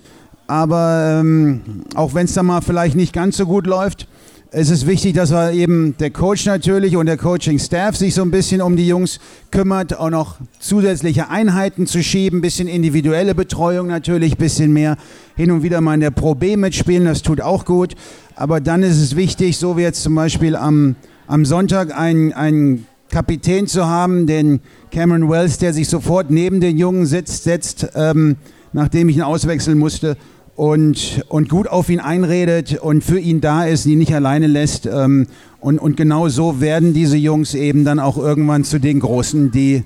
[0.47, 1.63] Aber ähm,
[1.95, 4.07] auch wenn es dann mal vielleicht nicht ganz so gut läuft,
[4.55, 8.31] es ist wichtig, dass wir eben der Coach natürlich und der Coaching-Staff sich so ein
[8.31, 9.19] bisschen um die Jungs
[9.51, 14.99] kümmert, auch noch zusätzliche Einheiten zu schieben, bisschen individuelle Betreuung natürlich, bisschen mehr
[15.37, 17.95] hin und wieder mal in der Pro B mitspielen, das tut auch gut.
[18.37, 22.87] Aber dann ist es wichtig, so wie jetzt zum Beispiel am, am Sonntag einen, einen
[23.11, 24.61] Kapitän zu haben, den
[24.91, 28.37] Cameron Wells, der sich sofort neben den Jungen sitzt, setzt, ähm,
[28.75, 30.19] nachdem ich ihn auswechseln musste
[30.57, 34.87] und, und gut auf ihn einredet und für ihn da ist, ihn nicht alleine lässt.
[34.87, 35.27] Ähm,
[35.61, 39.85] und, und genau so werden diese Jungs eben dann auch irgendwann zu den Großen, die,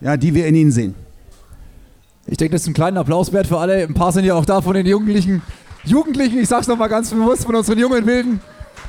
[0.00, 0.94] ja, die wir in ihnen sehen.
[2.26, 3.82] Ich denke, das ist ein kleiner Applaus wert für alle.
[3.82, 5.42] Ein paar sind ja auch da von den Jugendlichen.
[5.84, 8.40] Jugendlichen, ich sage es nochmal ganz bewusst, von unseren jungen Wilden.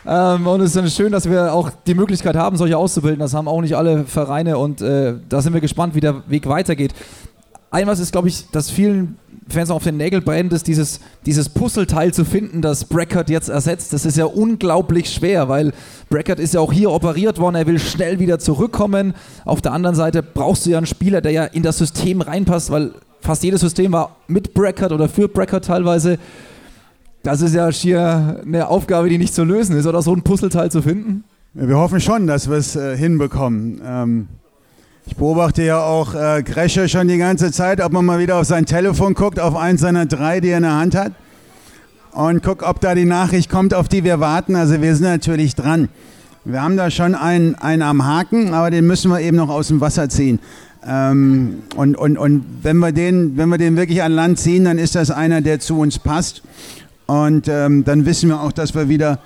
[0.05, 3.19] Ähm, und es ist schön, dass wir auch die Möglichkeit haben, solche auszubilden.
[3.19, 6.47] Das haben auch nicht alle Vereine und äh, da sind wir gespannt, wie der Weg
[6.47, 6.93] weitergeht.
[7.71, 9.17] Ein was ist, glaube ich, dass vielen
[9.49, 13.93] Fans auf den Nägel brennt, ist dieses, dieses Puzzleteil zu finden, das Brackert jetzt ersetzt.
[13.93, 15.73] Das ist ja unglaublich schwer, weil
[16.09, 19.13] Brackert ist ja auch hier operiert worden, er will schnell wieder zurückkommen.
[19.45, 22.71] Auf der anderen Seite brauchst du ja einen Spieler, der ja in das System reinpasst,
[22.71, 26.17] weil fast jedes System war mit Brackert oder für Brackert teilweise.
[27.23, 30.71] Das ist ja schier eine Aufgabe, die nicht zu lösen ist, oder so ein Puzzleteil
[30.71, 31.23] zu finden.
[31.53, 33.81] Wir hoffen schon, dass wir es äh, hinbekommen.
[33.85, 34.27] Ähm
[35.05, 38.45] ich beobachte ja auch äh, Gresche schon die ganze Zeit, ob man mal wieder auf
[38.45, 41.11] sein Telefon guckt, auf eins seiner drei, die er in der Hand hat.
[42.13, 44.55] Und guck, ob da die Nachricht kommt, auf die wir warten.
[44.55, 45.89] Also wir sind natürlich dran.
[46.45, 49.67] Wir haben da schon einen, einen am Haken, aber den müssen wir eben noch aus
[49.67, 50.39] dem Wasser ziehen.
[50.85, 54.77] Ähm, und und, und wenn, wir den, wenn wir den wirklich an Land ziehen, dann
[54.77, 56.43] ist das einer, der zu uns passt.
[57.07, 59.19] Und ähm, dann wissen wir auch, dass wir wieder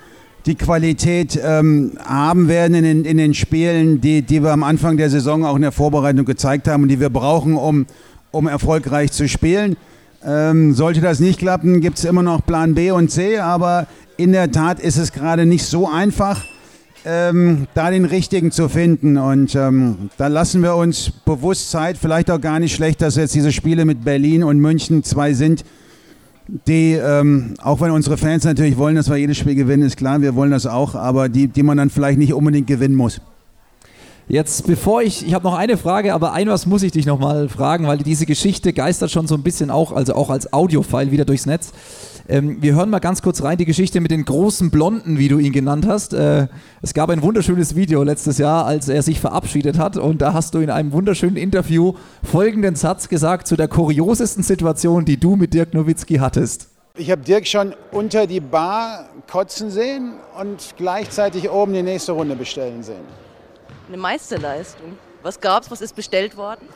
[0.47, 4.95] die Qualität ähm, haben werden in den, in den Spielen, die, die wir am Anfang
[4.95, 7.85] der Saison auch in der Vorbereitung gezeigt haben und die wir brauchen, um,
[8.31, 9.75] um erfolgreich zu spielen.
[10.25, 14.31] Ähm, sollte das nicht klappen, gibt es immer noch Plan B und C, aber in
[14.31, 16.43] der Tat ist es gerade nicht so einfach,
[17.05, 19.17] ähm, da den richtigen zu finden.
[19.17, 23.35] Und ähm, da lassen wir uns bewusst Zeit, vielleicht auch gar nicht schlecht, dass jetzt
[23.35, 25.65] diese Spiele mit Berlin und München zwei sind,
[26.47, 30.21] die, ähm, auch wenn unsere Fans natürlich wollen, dass wir jedes Spiel gewinnen, ist klar,
[30.21, 33.21] wir wollen das auch, aber die, die man dann vielleicht nicht unbedingt gewinnen muss.
[34.29, 37.47] Jetzt, bevor ich, ich habe noch eine Frage, aber ein was muss ich dich nochmal
[37.47, 41.23] fragen, weil diese Geschichte geistert schon so ein bisschen auch, also auch als Audiofile wieder
[41.23, 41.71] durchs Netz.
[42.27, 45.39] Ähm, wir hören mal ganz kurz rein die Geschichte mit den großen Blonden, wie du
[45.39, 46.13] ihn genannt hast.
[46.13, 46.47] Äh,
[46.81, 50.53] es gab ein wunderschönes Video letztes Jahr, als er sich verabschiedet hat und da hast
[50.53, 55.53] du in einem wunderschönen Interview folgenden Satz gesagt zu der kuriosesten Situation, die du mit
[55.53, 56.67] Dirk Nowitzki hattest.
[56.97, 62.35] Ich habe Dirk schon unter die Bar kotzen sehen und gleichzeitig oben die nächste Runde
[62.35, 63.26] bestellen sehen.
[63.87, 64.97] Eine Meisterleistung.
[65.23, 65.71] Was gab's?
[65.71, 66.67] Was ist bestellt worden?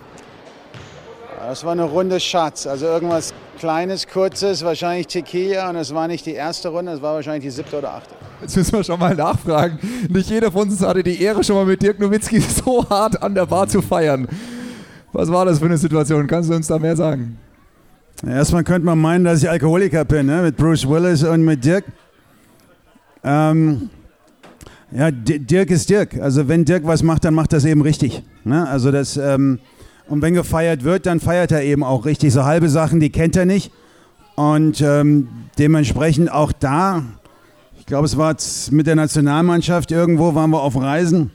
[1.39, 6.25] Das war eine Runde Schatz, also irgendwas Kleines, Kurzes, wahrscheinlich Tequila und es war nicht
[6.25, 8.13] die erste Runde, es war wahrscheinlich die siebte oder achte.
[8.41, 9.79] Jetzt müssen wir schon mal nachfragen.
[10.09, 13.33] Nicht jeder von uns hatte die Ehre, schon mal mit Dirk Nowitzki so hart an
[13.33, 14.27] der Bar zu feiern.
[15.11, 16.27] Was war das für eine Situation?
[16.27, 17.37] Kannst du uns da mehr sagen?
[18.25, 20.43] Erstmal könnte man meinen, dass ich Alkoholiker bin, ne?
[20.43, 21.85] mit Bruce Willis und mit Dirk.
[23.23, 23.89] Ähm,
[24.91, 26.19] ja, Dirk ist Dirk.
[26.19, 28.23] Also wenn Dirk was macht, dann macht das eben richtig.
[28.43, 28.67] Ne?
[28.67, 29.59] Also das, ähm,
[30.07, 32.33] und wenn gefeiert wird, dann feiert er eben auch richtig.
[32.33, 33.71] So halbe Sachen, die kennt er nicht.
[34.35, 35.27] Und ähm,
[35.57, 37.03] dementsprechend auch da,
[37.79, 38.35] ich glaube, es war
[38.71, 41.31] mit der Nationalmannschaft irgendwo, waren wir auf Reisen.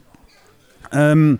[0.92, 1.38] Ähm,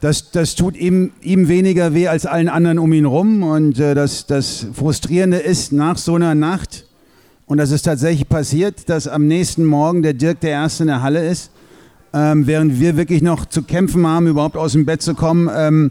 [0.00, 3.42] das, das tut ihm, ihm weniger weh als allen anderen um ihn rum.
[3.42, 6.86] Und äh, das, das Frustrierende ist, nach so einer Nacht,
[7.50, 11.02] und das ist tatsächlich passiert, dass am nächsten Morgen der Dirk der Erste in der
[11.02, 11.50] Halle ist,
[12.12, 15.90] ähm, während wir wirklich noch zu kämpfen haben, überhaupt aus dem Bett zu kommen, ähm,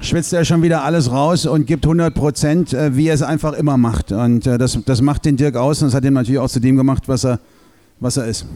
[0.00, 3.54] schwitzt er schon wieder alles raus und gibt 100 Prozent, äh, wie er es einfach
[3.54, 4.12] immer macht.
[4.12, 6.60] Und äh, das, das macht den Dirk aus und das hat ihn natürlich auch zu
[6.60, 7.40] dem gemacht, was er,
[7.98, 8.46] was er ist.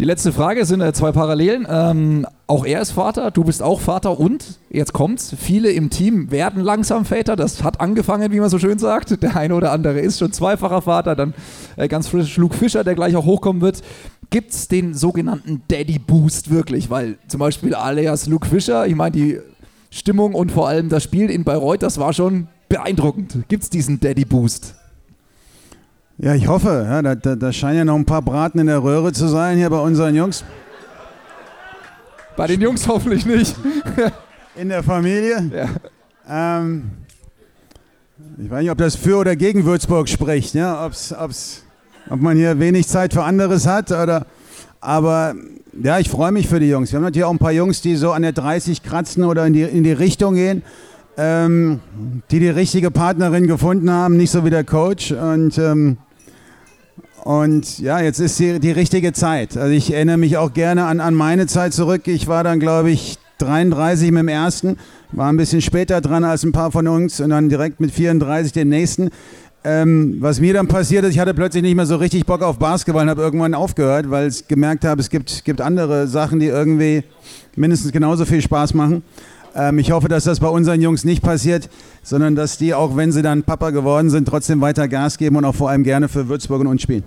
[0.00, 1.66] Die letzte Frage sind äh, zwei Parallelen.
[1.68, 5.34] Ähm, auch er ist Vater, du bist auch Vater und jetzt kommt's.
[5.36, 7.34] Viele im Team werden langsam Väter.
[7.34, 9.20] Das hat angefangen, wie man so schön sagt.
[9.24, 11.16] Der eine oder andere ist schon zweifacher Vater.
[11.16, 11.34] Dann
[11.76, 13.82] äh, ganz frisch Luke Fischer, der gleich auch hochkommen wird.
[14.30, 16.90] Gibt es den sogenannten Daddy Boost wirklich?
[16.90, 19.40] Weil zum Beispiel alias Luke Fischer, ich meine, die
[19.90, 23.48] Stimmung und vor allem das Spiel in Bayreuth, das war schon beeindruckend.
[23.48, 24.76] Gibt es diesen Daddy Boost?
[26.20, 26.84] Ja, ich hoffe.
[26.88, 29.56] Ja, da, da, da scheinen ja noch ein paar Braten in der Röhre zu sein
[29.56, 30.42] hier bei unseren Jungs.
[32.36, 33.54] Bei den Jungs hoffentlich nicht.
[34.56, 35.48] in der Familie.
[35.54, 36.58] Ja.
[36.66, 36.90] Ähm,
[38.36, 40.54] ich weiß nicht, ob das für oder gegen Würzburg spricht.
[40.54, 40.84] Ja?
[40.84, 41.62] Ob's, ob's,
[42.10, 43.92] ob man hier wenig Zeit für anderes hat.
[43.92, 44.26] Oder,
[44.80, 45.36] aber
[45.80, 46.90] ja, ich freue mich für die Jungs.
[46.90, 49.52] Wir haben natürlich auch ein paar Jungs, die so an der 30 kratzen oder in
[49.52, 50.62] die, in die Richtung gehen.
[51.16, 51.78] Ähm,
[52.32, 55.12] die die richtige Partnerin gefunden haben, nicht so wie der Coach.
[55.12, 55.98] Und ähm,
[57.24, 59.56] und ja, jetzt ist die, die richtige Zeit.
[59.56, 62.06] Also ich erinnere mich auch gerne an, an meine Zeit zurück.
[62.06, 64.76] Ich war dann, glaube ich, 33 mit dem ersten,
[65.12, 68.52] war ein bisschen später dran als ein paar von uns und dann direkt mit 34
[68.52, 69.10] den nächsten.
[69.64, 72.58] Ähm, was mir dann passiert ist, ich hatte plötzlich nicht mehr so richtig Bock auf
[72.58, 76.46] Basketball und habe irgendwann aufgehört, weil ich gemerkt habe, es gibt, gibt andere Sachen, die
[76.46, 77.02] irgendwie
[77.56, 79.02] mindestens genauso viel Spaß machen.
[79.54, 81.68] Ähm, ich hoffe, dass das bei unseren Jungs nicht passiert,
[82.02, 85.44] sondern dass die, auch wenn sie dann Papa geworden sind, trotzdem weiter Gas geben und
[85.44, 87.04] auch vor allem gerne für Würzburg und uns spielen.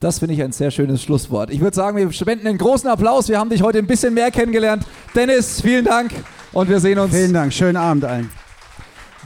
[0.00, 1.50] Das finde ich ein sehr schönes Schlusswort.
[1.50, 3.28] Ich würde sagen, wir spenden einen großen Applaus.
[3.28, 4.84] Wir haben dich heute ein bisschen mehr kennengelernt.
[5.14, 6.10] Dennis, vielen Dank
[6.52, 7.14] und wir sehen uns.
[7.14, 8.28] Vielen Dank, schönen Abend allen.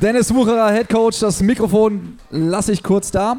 [0.03, 3.39] Dennis Wucherer, Head Coach, das Mikrofon lasse ich kurz da.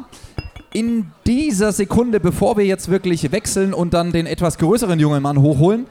[0.72, 5.40] In dieser Sekunde, bevor wir jetzt wirklich wechseln und dann den etwas größeren jungen Mann
[5.40, 5.86] hochholen,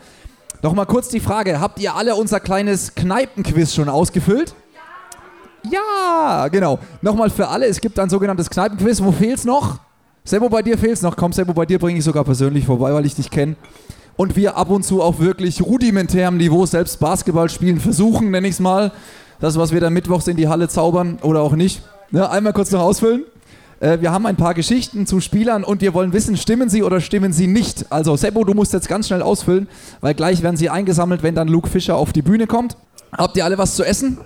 [0.61, 4.55] noch mal kurz die Frage: Habt ihr alle unser kleines Kneipenquiz schon ausgefüllt?
[5.69, 6.79] Ja, genau.
[7.01, 9.01] Nochmal für alle: Es gibt ein sogenanntes Kneipenquiz.
[9.01, 9.79] Wo fehlt es noch?
[10.23, 11.15] Sebo, bei dir fehlt es noch.
[11.15, 13.55] Komm, Sebo, bei dir bringe ich sogar persönlich vorbei, weil ich dich kenne.
[14.17, 18.55] Und wir ab und zu auf wirklich rudimentärem Niveau selbst Basketball spielen versuchen, nenne ich
[18.55, 18.91] es mal.
[19.39, 21.83] Das, was wir dann mittwochs in die Halle zaubern oder auch nicht.
[22.11, 23.23] Ja, einmal kurz noch ausfüllen.
[23.79, 26.99] Äh, wir haben ein paar Geschichten zu Spielern und wir wollen wissen, stimmen sie oder
[27.01, 27.91] stimmen sie nicht.
[27.91, 29.67] Also Sebo, du musst jetzt ganz schnell ausfüllen,
[30.01, 32.77] weil gleich werden sie eingesammelt, wenn dann Luke Fischer auf die Bühne kommt.
[33.11, 34.17] Habt ihr alle was zu essen?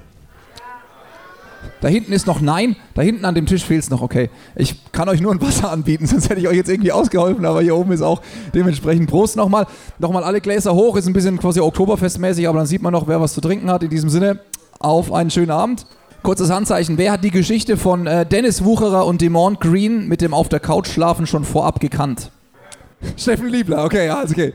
[1.79, 4.29] Da hinten ist noch Nein, da hinten an dem Tisch fehlt es noch, okay.
[4.55, 7.61] Ich kann euch nur ein Wasser anbieten, sonst hätte ich euch jetzt irgendwie ausgeholfen, aber
[7.61, 8.21] hier oben ist auch
[8.53, 9.65] dementsprechend Prost nochmal.
[9.97, 13.19] Nochmal alle Gläser hoch, ist ein bisschen quasi Oktoberfestmäßig, aber dann sieht man noch, wer
[13.19, 13.81] was zu trinken hat.
[13.83, 14.39] In diesem Sinne,
[14.79, 15.85] auf einen schönen Abend.
[16.23, 16.99] Kurzes Handzeichen.
[16.99, 20.59] Wer hat die Geschichte von äh, Dennis Wucherer und Demont Green mit dem Auf der
[20.59, 22.29] Couch schlafen schon vorab gekannt?
[23.17, 24.53] Steffen Liebler, okay, ja, okay.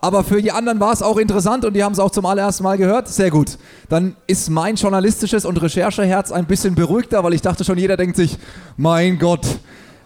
[0.00, 2.64] Aber für die anderen war es auch interessant und die haben es auch zum allerersten
[2.64, 3.08] Mal gehört.
[3.08, 3.56] Sehr gut.
[3.88, 8.16] Dann ist mein journalistisches und Rechercheherz ein bisschen beruhigter, weil ich dachte schon, jeder denkt
[8.16, 8.38] sich,
[8.76, 9.46] mein Gott,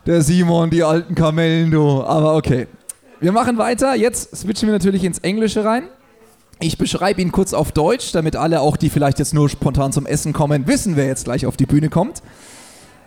[0.06, 2.04] der Simon, die alten Kamellen, du.
[2.04, 2.68] Aber okay.
[3.20, 3.96] Wir machen weiter.
[3.96, 5.88] Jetzt switchen wir natürlich ins Englische rein.
[6.62, 10.06] Ich beschreibe ihn kurz auf Deutsch, damit alle auch, die vielleicht jetzt nur spontan zum
[10.06, 12.22] Essen kommen, wissen, wer jetzt gleich auf die Bühne kommt.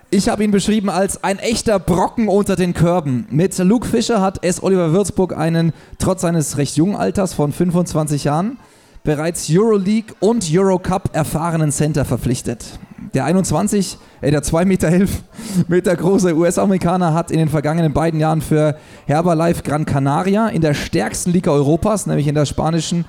[0.09, 3.27] Ich habe ihn beschrieben als ein echter Brocken unter den Körben.
[3.29, 4.61] Mit Luke Fischer hat S.
[4.61, 8.57] Oliver Würzburg einen, trotz seines recht jungen Alters von 25 Jahren,
[9.05, 12.77] bereits Euroleague und Eurocup erfahrenen Center verpflichtet.
[13.13, 15.23] Der 21, äh, der 2 Meter, 11
[15.69, 20.73] Meter große US-Amerikaner hat in den vergangenen beiden Jahren für Herbalife Gran Canaria in der
[20.73, 23.05] stärksten Liga Europas, nämlich in der spanischen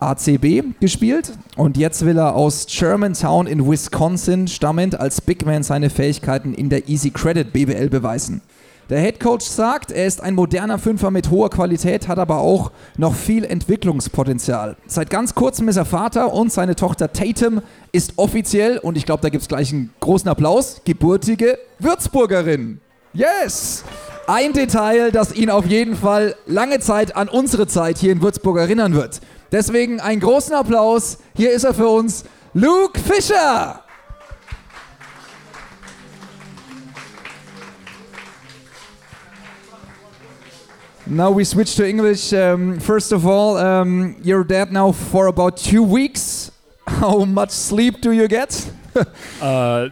[0.00, 5.90] ACB gespielt und jetzt will er aus Germantown in Wisconsin stammend als Big Man seine
[5.90, 8.40] Fähigkeiten in der Easy Credit BBL beweisen.
[8.88, 12.72] Der Head Coach sagt, er ist ein moderner Fünfer mit hoher Qualität, hat aber auch
[12.96, 14.76] noch viel Entwicklungspotenzial.
[14.86, 17.60] Seit ganz kurzem ist er Vater und seine Tochter Tatum
[17.92, 22.80] ist offiziell, und ich glaube, da gibt es gleich einen großen Applaus, gebürtige Würzburgerin.
[23.12, 23.84] Yes!
[24.30, 28.58] ein Detail, das ihn auf jeden Fall lange Zeit an unsere Zeit hier in Würzburg
[28.58, 29.20] erinnern wird.
[29.52, 31.18] Deswegen einen großen Applaus.
[31.34, 33.82] Hier ist er für uns, Luke Fischer.
[41.06, 42.32] Now we switch to English.
[42.32, 46.52] Um, first of all, um, you're dead now for about two weeks.
[46.86, 48.70] How much sleep do you get?
[49.40, 49.88] Uh,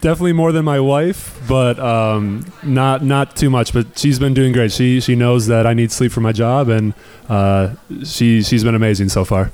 [0.00, 3.72] definitely more than my wife, but um, not not too much.
[3.72, 4.72] But she's been doing great.
[4.72, 6.94] She she knows that I need sleep for my job, and
[7.28, 9.52] uh, she she's been amazing so far.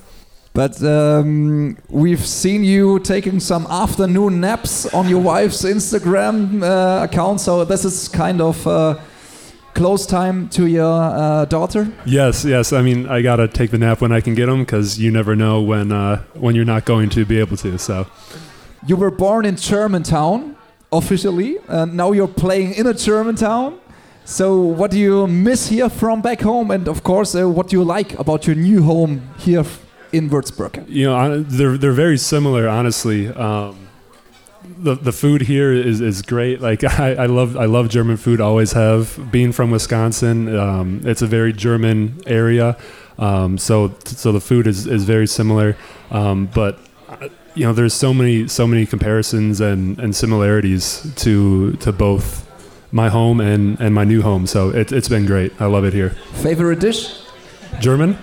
[0.53, 7.43] But um, we've seen you taking some afternoon naps on your wife's Instagram uh, account,
[7.43, 8.99] so this is kind of uh,
[9.75, 11.93] close time to your uh, daughter.
[12.07, 12.73] Yes, yes.
[12.73, 15.37] I mean, I gotta take the nap when I can get them because you never
[15.37, 17.77] know when uh, when you're not going to be able to.
[17.79, 18.07] So
[18.87, 20.57] You were born in Germantown,
[20.93, 23.81] officially, and now you're playing in a Germantown.
[24.25, 27.77] So, what do you miss here from back home, and of course, uh, what do
[27.77, 29.65] you like about your new home here
[30.13, 30.89] in Würzburg?
[30.89, 33.29] you know they're they're very similar, honestly.
[33.29, 33.89] Um,
[34.79, 36.61] the the food here is, is great.
[36.61, 38.41] Like I, I love I love German food.
[38.41, 39.31] Always have.
[39.33, 42.77] Being from Wisconsin, um, it's a very German area.
[43.19, 45.77] Um, so so the food is, is very similar.
[46.11, 51.73] Um, but uh, you know there's so many so many comparisons and, and similarities to
[51.85, 52.45] to both
[52.93, 54.47] my home and, and my new home.
[54.47, 55.53] So it, it's been great.
[55.61, 56.11] I love it here.
[56.35, 57.19] Favorite dish?
[57.81, 58.17] German?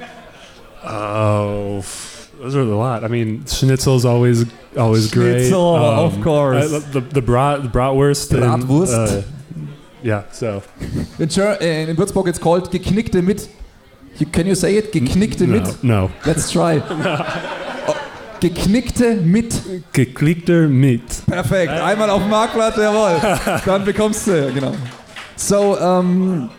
[0.85, 1.83] Oh,
[2.39, 3.03] those are a lot.
[3.03, 4.45] I mean, schnitzel's always
[4.77, 5.31] always great.
[5.31, 6.73] Um, Schnitzel, of course.
[6.73, 8.31] I- the the brat the bratwurst.
[8.31, 8.93] and, Bratwurst.
[8.93, 9.21] uh,
[10.03, 10.23] yeah.
[10.31, 10.61] So
[11.19, 13.47] In, Ger in Würzburg, it's called geknickte mit.
[14.19, 14.91] You, can you say it?
[14.91, 15.83] Geknickte no, mit?
[15.83, 16.11] no.
[16.25, 16.79] Let's try.
[16.89, 17.59] Oh,
[18.49, 19.53] geknickte mit.
[19.93, 21.01] Geklickter mit.
[21.27, 21.71] Perfekt.
[21.71, 23.15] Einmal auf dem Marktplatz, jawohl.
[23.65, 24.73] Dann bekommst du, genau.
[25.37, 26.49] So, um,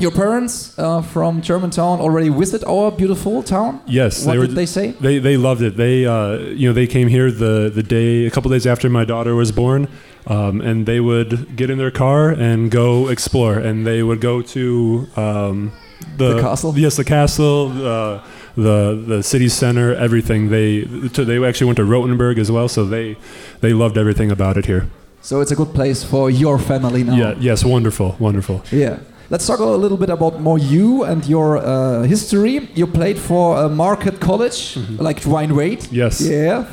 [0.00, 3.80] your parents uh, from Germantown already visit our beautiful town?
[3.86, 4.46] Yes, What they were.
[4.46, 4.94] did they say?
[5.00, 5.76] They, they loved it.
[5.76, 9.04] They uh, you know they came here the the day a couple days after my
[9.04, 9.88] daughter was born,
[10.26, 14.42] um, and they would get in their car and go explore, and they would go
[14.42, 15.72] to um,
[16.16, 16.72] the, The castle?
[16.76, 18.20] Yes, the castle, uh,
[18.56, 20.50] the the city center, everything.
[20.50, 20.84] They
[21.14, 23.16] to, they actually went to Rothenburg as well, so they
[23.60, 24.86] they loved everything about it here.
[25.20, 27.14] So it's a good place for your family now.
[27.14, 27.34] Yeah.
[27.38, 27.64] Yes.
[27.64, 28.16] Wonderful.
[28.18, 28.62] Wonderful.
[28.72, 28.98] Yeah.
[29.30, 32.68] Let's talk a little bit about more you and your uh, history.
[32.74, 35.86] You played for uh, Marquette College, like Dwayne Wade.
[35.90, 36.20] Yes.
[36.20, 36.66] Yeah.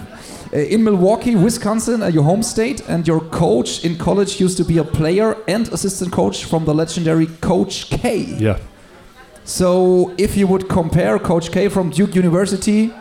[0.52, 4.80] Uh, in Milwaukee, Wisconsin, your home state, and your coach in college used to be
[4.80, 8.26] a player and assistant coach from the legendary Coach K.
[8.40, 8.58] Yeah.
[9.50, 12.94] So, if you would compare Coach K from Duke University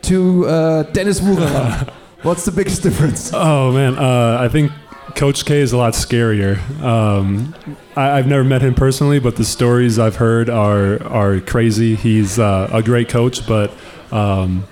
[0.00, 1.90] to uh, Dennis Wucherer,
[2.22, 3.30] what's the biggest difference?
[3.34, 4.72] Oh man, uh, I think
[5.16, 6.56] Coach K is a lot scarier.
[6.80, 7.54] Um,
[7.94, 11.94] I, I've never met him personally, but the stories I've heard are are crazy.
[11.94, 13.70] He's uh, a great coach, but
[14.10, 14.64] um,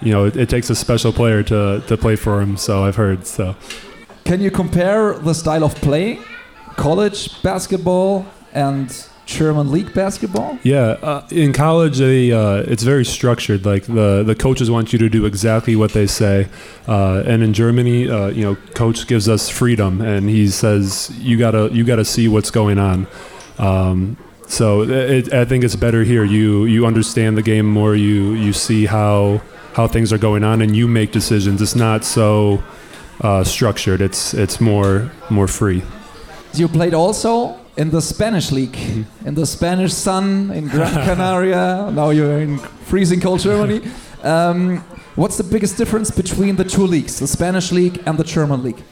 [0.00, 2.56] you know it, it takes a special player to, to play for him.
[2.56, 3.26] So I've heard.
[3.26, 3.56] So
[4.24, 6.24] Can you compare the style of playing,
[6.76, 8.90] college basketball and
[9.26, 10.58] German league basketball?
[10.62, 13.64] yeah, uh, in college they uh, it's very structured.
[13.64, 16.48] Like the the coaches want you to do exactly what they say,
[16.88, 21.38] uh, and in Germany, uh, you know, coach gives us freedom, and he says you
[21.38, 23.06] gotta you gotta see what's going on.
[23.58, 26.24] Um, so it, I think it's better here.
[26.24, 27.94] You you understand the game more.
[27.94, 29.40] You you see how
[29.74, 31.62] how things are going on, and you make decisions.
[31.62, 32.62] It's not so
[33.20, 34.00] uh, structured.
[34.00, 35.82] It's it's more more free.
[36.54, 38.76] You played also in the Spanish league,
[39.24, 41.90] in the Spanish sun in Gran Canaria.
[41.94, 43.80] now you're in freezing cold Germany.
[44.22, 44.78] Um,
[45.16, 48.82] what's the biggest difference between the two leagues, the Spanish league and the German league?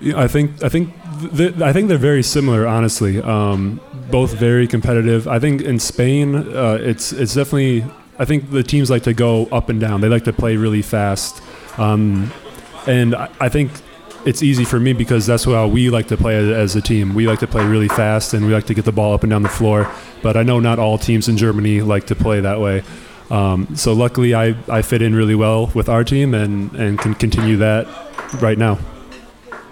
[0.00, 0.94] Yeah, I think I think
[1.36, 2.66] th- I think they're very similar.
[2.66, 5.28] Honestly, um, both very competitive.
[5.28, 7.84] I think in Spain, uh, it's it's definitely.
[8.18, 10.00] I think the teams like to go up and down.
[10.00, 11.42] They like to play really fast,
[11.78, 12.30] um,
[12.86, 13.70] and I, I think
[14.24, 17.14] it's easy for me because that's how we like to play as, a team.
[17.14, 19.30] We like to play really fast and we like to get the ball up and
[19.30, 19.90] down the floor.
[20.22, 22.82] But I know not all teams in Germany like to play that way.
[23.30, 27.14] Um, so luckily, I, I fit in really well with our team and, and can
[27.14, 27.86] continue that
[28.42, 28.78] right now.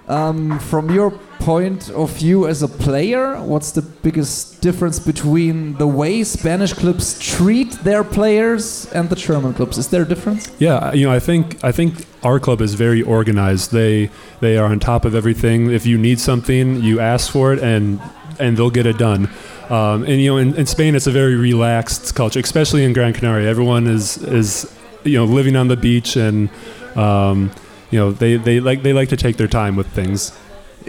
[0.07, 5.87] Um, from your point of view as a player, what's the biggest difference between the
[5.87, 9.77] way Spanish clubs treat their players and the German clubs?
[9.77, 10.51] Is there a difference?
[10.59, 13.71] Yeah, you know, I think I think our club is very organized.
[13.71, 14.09] They
[14.41, 15.71] they are on top of everything.
[15.71, 17.99] If you need something, you ask for it, and
[18.39, 19.29] and they'll get it done.
[19.69, 23.13] Um, and you know, in, in Spain, it's a very relaxed culture, especially in Gran
[23.13, 23.47] Canaria.
[23.47, 24.71] Everyone is is
[25.03, 26.49] you know living on the beach, and
[26.95, 27.51] um,
[27.91, 30.37] you know they, they like they like to take their time with things.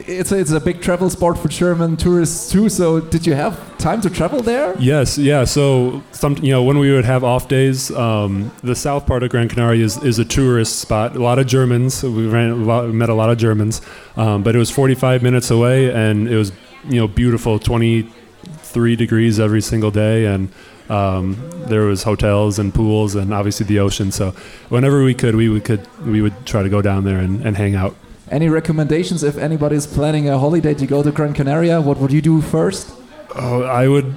[0.06, 2.68] It's a, it's a big travel sport for German tourists too.
[2.68, 4.76] So did you have time to travel there?
[4.78, 5.44] Yes, yeah.
[5.44, 9.30] So some, you know, when we would have off days, um, the south part of
[9.30, 11.16] Gran Canaria is, is a tourist spot.
[11.16, 12.02] A lot of Germans.
[12.02, 13.80] We ran a lot, met a lot of Germans,
[14.16, 16.52] um, but it was 45 minutes away, and it was
[16.88, 20.50] you know beautiful, 23 degrees every single day, and
[20.88, 21.36] um,
[21.66, 24.10] there was hotels and pools, and obviously the ocean.
[24.10, 24.32] So
[24.68, 27.56] whenever we could, we would could we would try to go down there and, and
[27.56, 27.94] hang out.
[28.30, 31.80] Any recommendations if anybody is planning a holiday to go to Gran Canaria?
[31.80, 32.94] What would you do first?
[33.34, 34.14] Oh, I would,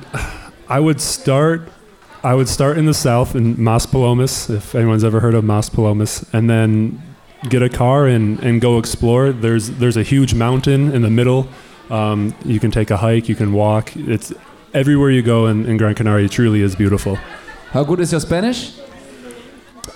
[0.70, 1.68] I would start,
[2.24, 5.68] I would start in the south in Mas Palomas, if anyone's ever heard of Mas
[5.68, 7.02] Palomas, and then
[7.50, 9.32] get a car and, and go explore.
[9.32, 11.48] There's there's a huge mountain in the middle.
[11.90, 13.96] Um, you can take a hike, you can walk.
[13.96, 14.32] It's
[14.76, 16.30] everywhere you go in, in Gran Canaria.
[16.30, 17.16] Truly is beautiful.
[17.72, 18.78] How good is your Spanish?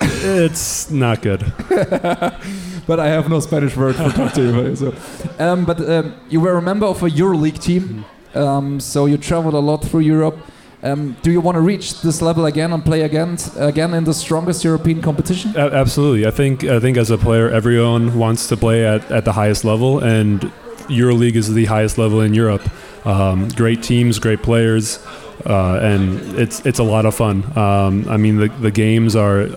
[0.01, 1.53] It's not good.
[2.87, 4.75] but I have no Spanish word for talk to you.
[4.75, 4.95] So,
[5.39, 9.53] um, but um, you were a member of a EuroLeague team, um, so you traveled
[9.53, 10.37] a lot through Europe.
[10.83, 14.13] Um, do you want to reach this level again and play again, again in the
[14.13, 15.53] strongest European competition?
[15.55, 16.27] A- absolutely.
[16.27, 19.65] I think I think as a player, everyone wants to play at, at the highest
[19.65, 20.41] level, and
[20.87, 22.61] EuroLeague is the highest level in Europe.
[23.05, 24.99] Um, great teams, great players,
[25.45, 27.43] uh, and it's it's a lot of fun.
[27.57, 29.49] Um, I mean, the the games are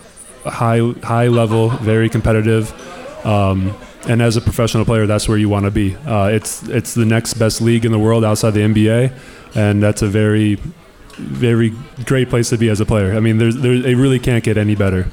[0.44, 2.72] high high level, very competitive.
[3.24, 3.76] Um,
[4.08, 5.96] and as a professional player, that's where you want to be.
[5.96, 9.12] Uh, it's it's the next best league in the world outside the NBA,
[9.54, 10.58] and that's a very
[11.20, 11.74] very
[12.06, 13.14] great place to be as a player.
[13.14, 15.06] I mean, there's, there, it really can't get any better.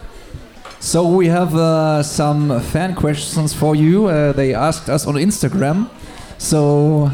[0.80, 4.08] So we have uh, some fan questions for you.
[4.08, 5.90] Uh, they asked us on Instagram.
[6.38, 7.12] So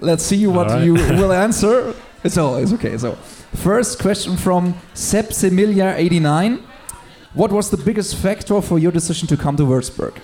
[0.00, 0.84] let's see what right.
[0.84, 1.94] you will answer.
[2.22, 2.98] It's all it's okay.
[2.98, 3.14] So
[3.54, 6.62] first question from Seb Semilia89.
[7.34, 10.16] What was the biggest factor for your decision to come to Würzburg?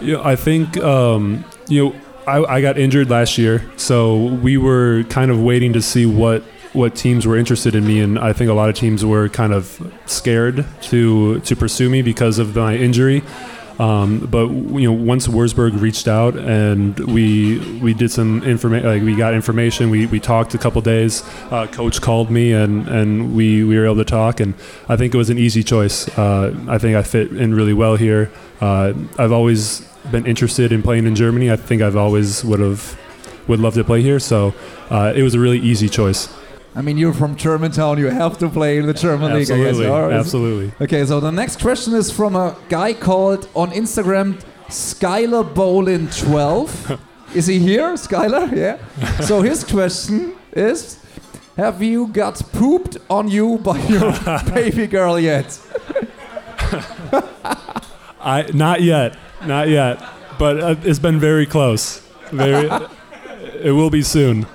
[0.00, 1.94] Yeah, I think um, you know
[2.26, 6.42] I, I got injured last year, so we were kind of waiting to see what
[6.72, 9.52] what teams were interested in me, and I think a lot of teams were kind
[9.52, 13.22] of scared to to pursue me because of my injury.
[13.80, 19.02] Um, but you know, once Wurzburg reached out and we we did some information, like
[19.02, 21.22] we got information, we, we talked a couple days.
[21.50, 24.52] Uh, coach called me and, and we, we were able to talk, and
[24.90, 26.06] I think it was an easy choice.
[26.18, 28.30] Uh, I think I fit in really well here.
[28.60, 31.50] Uh, I've always been interested in playing in Germany.
[31.50, 32.98] I think I've always would have
[33.48, 34.54] would love to play here, so
[34.90, 36.28] uh, it was a really easy choice.
[36.74, 37.98] I mean, you're from Germantown.
[37.98, 39.90] You have to play in the German absolutely, league.
[39.90, 40.20] I guess.
[40.20, 40.72] Absolutely.
[40.80, 47.00] Okay, so the next question is from a guy called on Instagram Skylar Bolin 12.
[47.34, 48.54] is he here, Skylar?
[48.56, 48.78] Yeah.
[49.20, 51.04] so his question is:
[51.56, 54.12] Have you got pooped on you by your
[54.54, 55.58] baby girl yet?
[58.20, 60.00] I not yet, not yet,
[60.38, 61.98] but uh, it's been very close.
[62.30, 62.70] Very,
[63.60, 64.46] it will be soon.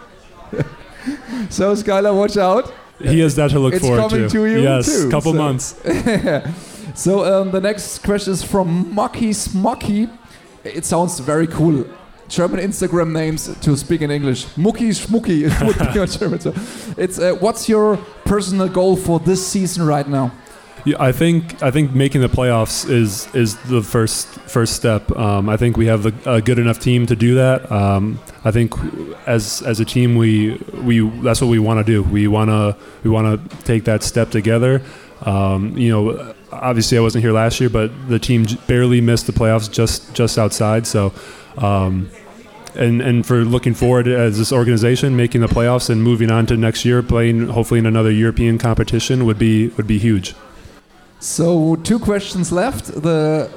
[1.50, 2.72] So Skylar, watch out.
[3.00, 4.26] He has that to look It's forward to.
[4.26, 5.76] It's coming to you yes, too, couple so- months.
[6.96, 10.10] So um, the next question is from Mucky Smucky.
[10.64, 11.86] It sounds very cool.
[12.30, 14.48] German Instagram names to speak in English.
[14.56, 16.40] Mucky Schmucky would be on German.
[16.40, 16.54] So
[16.98, 20.32] it's uh, what's your personal goal for this season right now?
[20.86, 25.12] Yeah, I think I think making the playoffs is is the first first step.
[25.18, 27.72] Um, I think we have the, a good enough team to do that.
[27.72, 28.72] Um, I think
[29.26, 32.04] as as a team we we that's what we want to do.
[32.04, 34.84] We want to we want to take that step together.
[35.24, 39.34] Um, you know, obviously I wasn't here last year, but the team barely missed the
[39.34, 40.86] playoffs just just outside.
[40.86, 41.14] So.
[41.58, 42.12] Um,
[42.76, 46.58] and, and for looking forward as this organization making the playoffs and moving on to
[46.58, 50.36] next year playing hopefully in another European competition would be would be huge.
[51.20, 52.86] So two questions left.
[52.86, 53.50] The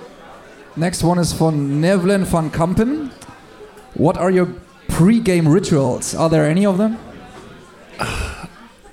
[0.76, 3.10] next one is from Nevlin van Kampen.
[3.94, 4.48] What are your
[4.88, 6.14] pre-game rituals?
[6.14, 6.98] Are there any of them?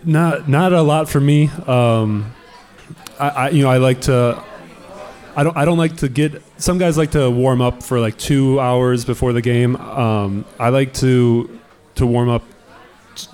[0.08, 1.50] Not not a lot for me.
[1.66, 2.32] Um,
[3.20, 4.40] I, I you know I like to.
[5.36, 5.58] I don't.
[5.58, 6.44] I don't like to get.
[6.58, 9.76] Some guys like to warm up for like two hours before the game.
[9.76, 11.60] Um, I like to
[11.96, 12.44] to warm up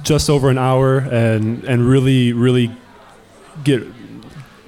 [0.01, 2.71] just over an hour and and really really
[3.65, 3.85] get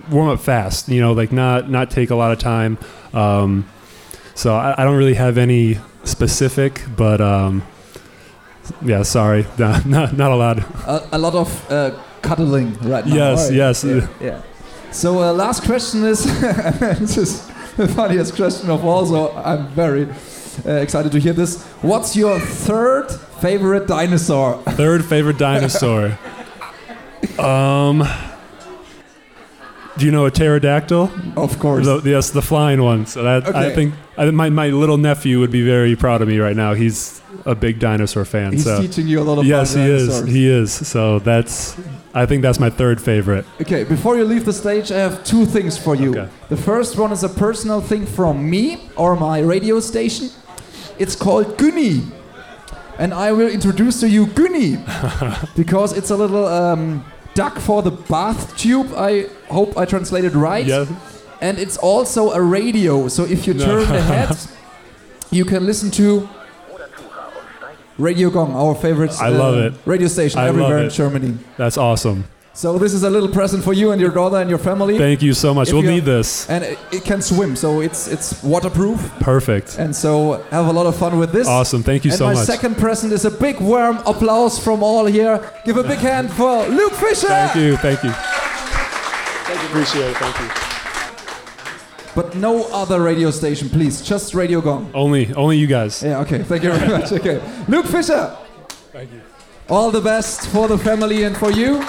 [0.10, 0.90] warm up fast.
[0.90, 2.78] You know, like not not take a lot of time.
[3.14, 3.66] Um,
[4.36, 7.64] so I, I don't really have any specific, but um,
[8.84, 10.60] yeah, sorry, not not, not allowed.
[10.88, 11.92] A, a lot of uh,
[12.22, 13.16] cuddling right now.
[13.16, 13.56] Yes, Alright.
[13.56, 13.84] yes.
[13.84, 14.08] Yeah.
[14.22, 14.42] yeah.
[14.92, 16.24] So uh, last question is
[17.00, 17.48] this is
[17.78, 19.06] the funniest question of all.
[19.06, 20.08] So I'm very
[20.66, 21.64] uh, excited to hear this.
[21.82, 23.10] What's your third
[23.42, 24.62] favorite dinosaur?
[24.64, 26.18] Third favorite dinosaur.
[27.40, 28.04] um,
[29.98, 31.12] do you know a pterodactyl?
[31.38, 31.86] Of course.
[31.86, 33.06] The, yes, the flying one.
[33.06, 36.40] So that I think I, my my little nephew would be very proud of me
[36.40, 36.74] right now.
[36.74, 38.54] He's a big dinosaur fan.
[38.54, 40.26] He's so teaching you a lot of yes, he is.
[40.26, 40.72] He is.
[40.72, 41.78] So that's.
[42.16, 43.44] I think that's my third favorite.
[43.60, 46.12] Okay, before you leave the stage, I have two things for you.
[46.12, 46.30] Okay.
[46.50, 50.30] The first one is a personal thing from me or my radio station.
[51.00, 52.12] It's called Günni.
[53.00, 54.78] And I will introduce to you Günni
[55.56, 57.04] because it's a little um,
[57.34, 58.92] duck for the bath tube.
[58.96, 60.66] I hope I translated right.
[60.66, 60.86] Yeah.
[61.42, 63.08] And it's also a radio.
[63.08, 63.66] So if you No.
[63.66, 64.38] turn the head,
[65.32, 66.30] you can listen to
[67.98, 69.74] Radio Gong, our favorite uh, I love it.
[69.86, 70.90] radio station I everywhere love in.
[70.90, 71.38] Germany.
[71.58, 72.24] That's awesome.
[72.56, 74.96] So this is a little present for you and your daughter and your family.
[75.00, 75.70] Thank you so much.
[75.70, 76.48] If we'll need this.
[76.50, 79.00] and it, it can swim, so it's it's waterproof.
[79.20, 79.80] Perfect.
[79.80, 81.48] And so have a lot of fun with this.
[81.48, 81.82] Awesome.
[81.82, 82.46] Thank you and so my much.
[82.46, 85.40] second present is a big warm applause from all here.
[85.66, 87.28] Give a big hand for Luke Fisher.
[87.28, 87.76] Thank you.
[87.78, 88.12] Thank you.
[88.12, 89.68] Thank you.
[89.70, 90.18] Appreciate it.
[90.18, 90.50] Thank you.
[92.16, 94.04] But no other radio station, please.
[94.04, 94.92] Just Radio Gong.
[94.94, 96.04] Only, only you guys.
[96.04, 96.44] Yeah, okay.
[96.44, 97.12] Thank you very much.
[97.20, 97.42] Okay.
[97.68, 98.38] Luke Fisher.
[98.92, 99.22] Thank you.
[99.70, 101.82] All the best for the family and for you.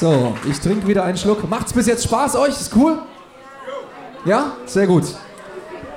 [0.00, 1.46] So, ich trinke wieder einen Schluck.
[1.46, 2.58] Macht's bis jetzt Spaß euch?
[2.58, 3.00] Ist cool?
[4.24, 4.52] Ja?
[4.64, 5.04] Sehr gut.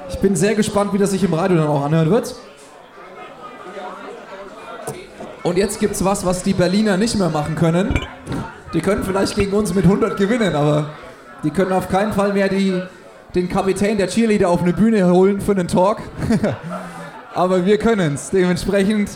[0.09, 2.35] Ich bin sehr gespannt, wie das sich im Radio dann auch anhören wird.
[5.43, 7.97] Und jetzt gibt's was, was die Berliner nicht mehr machen können.
[8.73, 10.89] Die können vielleicht gegen uns mit 100 gewinnen, aber
[11.45, 12.81] die können auf keinen Fall mehr die,
[13.35, 15.99] den Kapitän der Cheerleader auf eine Bühne holen für einen Talk.
[17.33, 18.31] aber wir können es.
[18.31, 19.11] Dementsprechend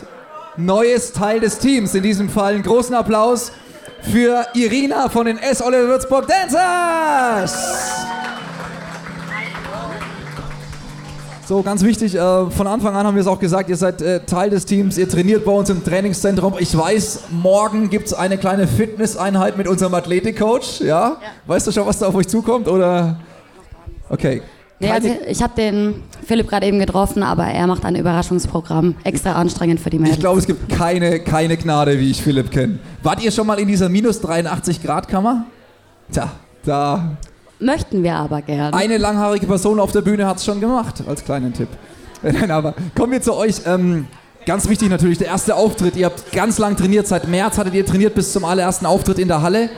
[0.56, 1.94] neues Teil des Teams.
[1.94, 3.52] In diesem Fall einen großen Applaus
[4.02, 5.62] für Irina von den S.
[5.62, 7.54] Oliver Würzburg Dancers.
[11.48, 14.20] So, ganz wichtig, äh, von Anfang an haben wir es auch gesagt, ihr seid äh,
[14.20, 16.56] Teil des Teams, ihr trainiert bei uns im Trainingszentrum.
[16.58, 21.16] Ich weiß, morgen gibt es eine kleine Fitnesseinheit mit unserem Athletikcoach, ja?
[21.46, 23.18] Weißt du schon, was da auf euch zukommt, oder?
[24.10, 24.42] Okay.
[24.80, 28.94] Nee, also ich habe den Philipp gerade eben getroffen, aber er macht ein Überraschungsprogramm.
[29.02, 30.16] Extra anstrengend für die Mädels.
[30.16, 32.78] Ich glaube, es gibt keine, keine Gnade, wie ich Philipp kenne.
[33.02, 35.46] Wart ihr schon mal in dieser minus 83 Grad Kammer?
[36.12, 36.30] Tja,
[36.64, 37.16] da.
[37.58, 38.72] Möchten wir aber gern.
[38.72, 41.68] Eine langhaarige Person auf der Bühne hat es schon gemacht, als kleinen Tipp.
[42.22, 43.62] Nein, aber kommen wir zu euch.
[43.66, 44.06] Ähm,
[44.46, 45.96] ganz wichtig natürlich, der erste Auftritt.
[45.96, 49.26] Ihr habt ganz lang trainiert, seit März hattet ihr trainiert bis zum allerersten Auftritt in
[49.26, 49.70] der Halle.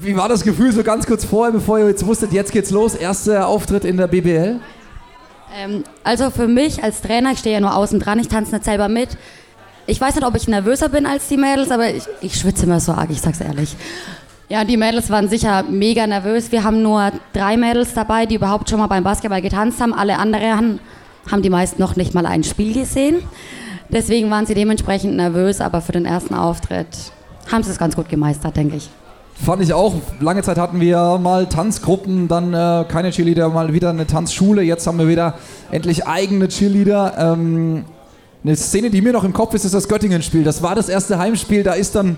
[0.00, 2.94] Wie war das Gefühl so ganz kurz vorher, bevor ihr jetzt wusstet, jetzt geht's los?
[2.94, 4.60] Erster Auftritt in der BBL?
[5.56, 8.64] Ähm, also für mich als Trainer, ich stehe ja nur außen dran, ich tanze nicht
[8.64, 9.16] selber mit.
[9.86, 12.80] Ich weiß nicht, ob ich nervöser bin als die Mädels, aber ich, ich schwitze immer
[12.80, 13.74] so arg, ich sag's ehrlich.
[14.48, 16.52] Ja, die Mädels waren sicher mega nervös.
[16.52, 19.94] Wir haben nur drei Mädels dabei, die überhaupt schon mal beim Basketball getanzt haben.
[19.94, 20.78] Alle anderen
[21.30, 23.22] haben die meisten noch nicht mal ein Spiel gesehen.
[23.88, 26.86] Deswegen waren sie dementsprechend nervös, aber für den ersten Auftritt
[27.50, 28.90] haben sie es ganz gut gemeistert, denke ich.
[29.44, 29.94] Fand ich auch.
[30.20, 34.62] Lange Zeit hatten wir mal Tanzgruppen, dann äh, keine Cheerleader, mal wieder eine Tanzschule.
[34.62, 35.34] Jetzt haben wir wieder
[35.70, 37.14] endlich eigene Cheerleader.
[37.18, 37.84] Ähm,
[38.42, 40.42] eine Szene, die mir noch im Kopf ist, ist das Göttingen-Spiel.
[40.42, 41.62] Das war das erste Heimspiel.
[41.62, 42.16] Da ist dann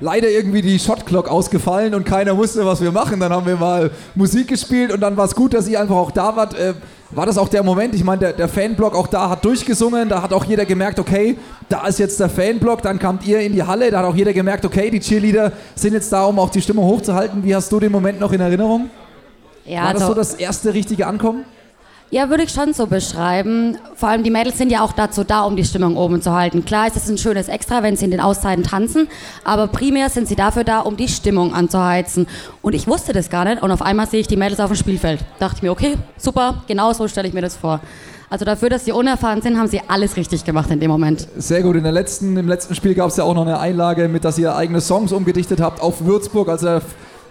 [0.00, 3.20] leider irgendwie die Shotclock ausgefallen und keiner wusste, was wir machen.
[3.20, 6.10] Dann haben wir mal Musik gespielt und dann war es gut, dass ihr einfach auch
[6.10, 6.58] da wart.
[6.58, 6.74] Äh,
[7.12, 7.94] war das auch der Moment?
[7.94, 10.08] Ich meine, der, der Fanblock auch da hat durchgesungen.
[10.08, 11.36] Da hat auch jeder gemerkt, okay,
[11.68, 12.82] da ist jetzt der Fanblock.
[12.82, 13.90] Dann kamt ihr in die Halle.
[13.90, 16.84] Da hat auch jeder gemerkt, okay, die Cheerleader sind jetzt da, um auch die Stimmung
[16.86, 17.42] hochzuhalten.
[17.44, 18.90] Wie hast du den Moment noch in Erinnerung?
[19.64, 21.44] Ja, War das also- so das erste richtige Ankommen?
[22.12, 23.78] Ja, würde ich schon so beschreiben.
[23.94, 26.64] Vor allem die Mädels sind ja auch dazu da, um die Stimmung oben zu halten.
[26.64, 29.06] Klar ist es ein schönes Extra, wenn sie in den Auszeiten tanzen,
[29.44, 32.26] aber primär sind sie dafür da, um die Stimmung anzuheizen.
[32.62, 34.76] Und ich wusste das gar nicht und auf einmal sehe ich die Mädels auf dem
[34.76, 35.20] Spielfeld.
[35.38, 37.78] Dachte ich mir, okay, super, genau so stelle ich mir das vor.
[38.28, 41.28] Also dafür, dass sie unerfahren sind, haben sie alles richtig gemacht in dem Moment.
[41.36, 41.76] Sehr gut.
[41.76, 44.36] In der letzten, Im letzten Spiel gab es ja auch noch eine Einlage mit, dass
[44.36, 46.48] ihr eigene Songs umgedichtet habt auf Würzburg.
[46.48, 46.80] Also da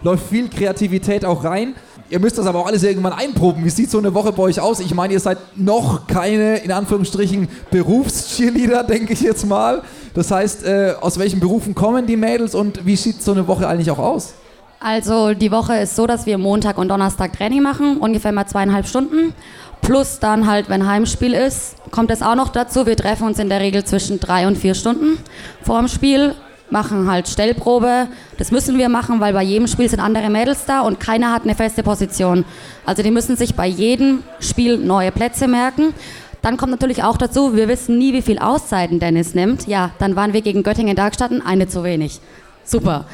[0.03, 1.75] läuft viel Kreativität auch rein.
[2.11, 3.63] Ihr müsst das aber auch alles irgendwann einproben.
[3.63, 4.79] Wie sieht so eine Woche bei euch aus?
[4.79, 9.83] Ich meine, ihr seid noch keine, in Anführungsstrichen, Berufscheerleader, denke ich jetzt mal.
[10.15, 13.67] Das heißt, äh, aus welchen Berufen kommen die Mädels und wie sieht so eine Woche
[13.67, 14.33] eigentlich auch aus?
[14.79, 18.87] Also die Woche ist so, dass wir Montag und Donnerstag Training machen, ungefähr mal zweieinhalb
[18.87, 19.33] Stunden.
[19.81, 22.85] Plus dann halt, wenn Heimspiel ist, kommt es auch noch dazu.
[22.87, 25.17] Wir treffen uns in der Regel zwischen drei und vier Stunden
[25.61, 26.33] vor dem Spiel,
[26.71, 28.07] machen halt Stellprobe.
[28.37, 31.43] Das müssen wir machen, weil bei jedem Spiel sind andere Mädels da und keiner hat
[31.43, 32.45] eine feste Position.
[32.85, 35.93] Also die müssen sich bei jedem Spiel neue Plätze merken.
[36.41, 39.67] Dann kommt natürlich auch dazu, wir wissen nie, wie viel Auszeiten Dennis nimmt.
[39.67, 42.21] Ja, dann waren wir gegen Göttingen Dargstatten, eine zu wenig.
[42.63, 43.05] Super.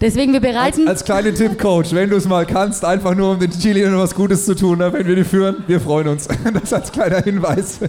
[0.00, 0.88] Deswegen, wir bereiten...
[0.88, 4.14] Als kleiner Tipp, Coach, wenn du es mal kannst, einfach nur um den Cheerleadern was
[4.14, 4.92] Gutes zu tun, ne?
[4.92, 6.28] wenn wir die führen, wir freuen uns.
[6.52, 7.80] Das als kleiner Hinweis.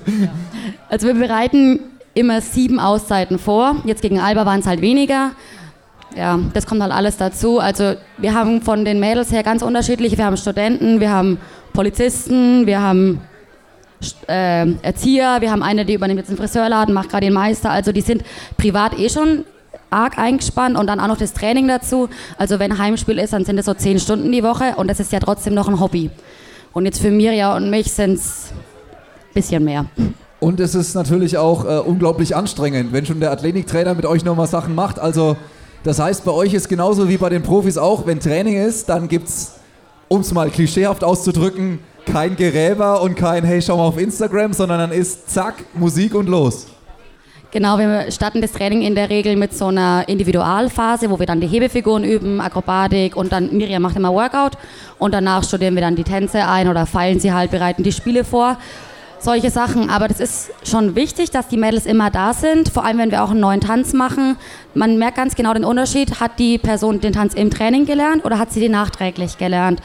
[0.89, 1.79] Also wir bereiten
[2.15, 3.75] immer sieben Auszeiten vor.
[3.85, 5.31] Jetzt gegen Alba waren es halt weniger.
[6.15, 7.59] Ja, das kommt halt alles dazu.
[7.59, 10.17] Also wir haben von den Mädels her ganz unterschiedliche.
[10.17, 11.37] Wir haben Studenten, wir haben
[11.73, 13.21] Polizisten, wir haben
[14.27, 17.69] äh, Erzieher, wir haben eine, die übernimmt jetzt einen Friseurladen, macht gerade den Meister.
[17.69, 18.23] Also die sind
[18.57, 19.43] privat eh schon
[19.89, 22.09] arg eingespannt und dann auch noch das Training dazu.
[22.37, 25.11] Also wenn Heimspiel ist, dann sind es so zehn Stunden die Woche und das ist
[25.11, 26.09] ja trotzdem noch ein Hobby.
[26.71, 29.85] Und jetzt für Mirja und mich sind es ein bisschen mehr.
[30.45, 34.45] Und es ist natürlich auch äh, unglaublich anstrengend, wenn schon der Athletiktrainer mit euch nochmal
[34.45, 34.99] Sachen macht.
[34.99, 35.37] Also
[35.83, 39.07] das heißt, bei euch ist genauso wie bei den Profis auch, wenn Training ist, dann
[39.07, 39.55] gibt es,
[40.07, 44.77] um es mal klischeehaft auszudrücken, kein Geräber und kein Hey, schau mal auf Instagram, sondern
[44.77, 46.67] dann ist zack, Musik und los.
[47.49, 51.41] Genau, wir starten das Training in der Regel mit so einer Individualphase, wo wir dann
[51.41, 54.59] die Hebefiguren üben, Akrobatik und dann Miriam macht immer Workout
[54.99, 58.23] und danach studieren wir dann die Tänze ein oder feilen sie halt, bereiten die Spiele
[58.23, 58.57] vor.
[59.25, 62.99] Solche Sachen, aber das ist schon wichtig, dass die Mädels immer da sind, vor allem
[62.99, 64.37] wenn wir auch einen neuen Tanz machen.
[64.75, 68.37] Man merkt ganz genau den Unterschied, hat die Person den Tanz im Training gelernt oder
[68.37, 69.81] hat sie den nachträglich gelernt.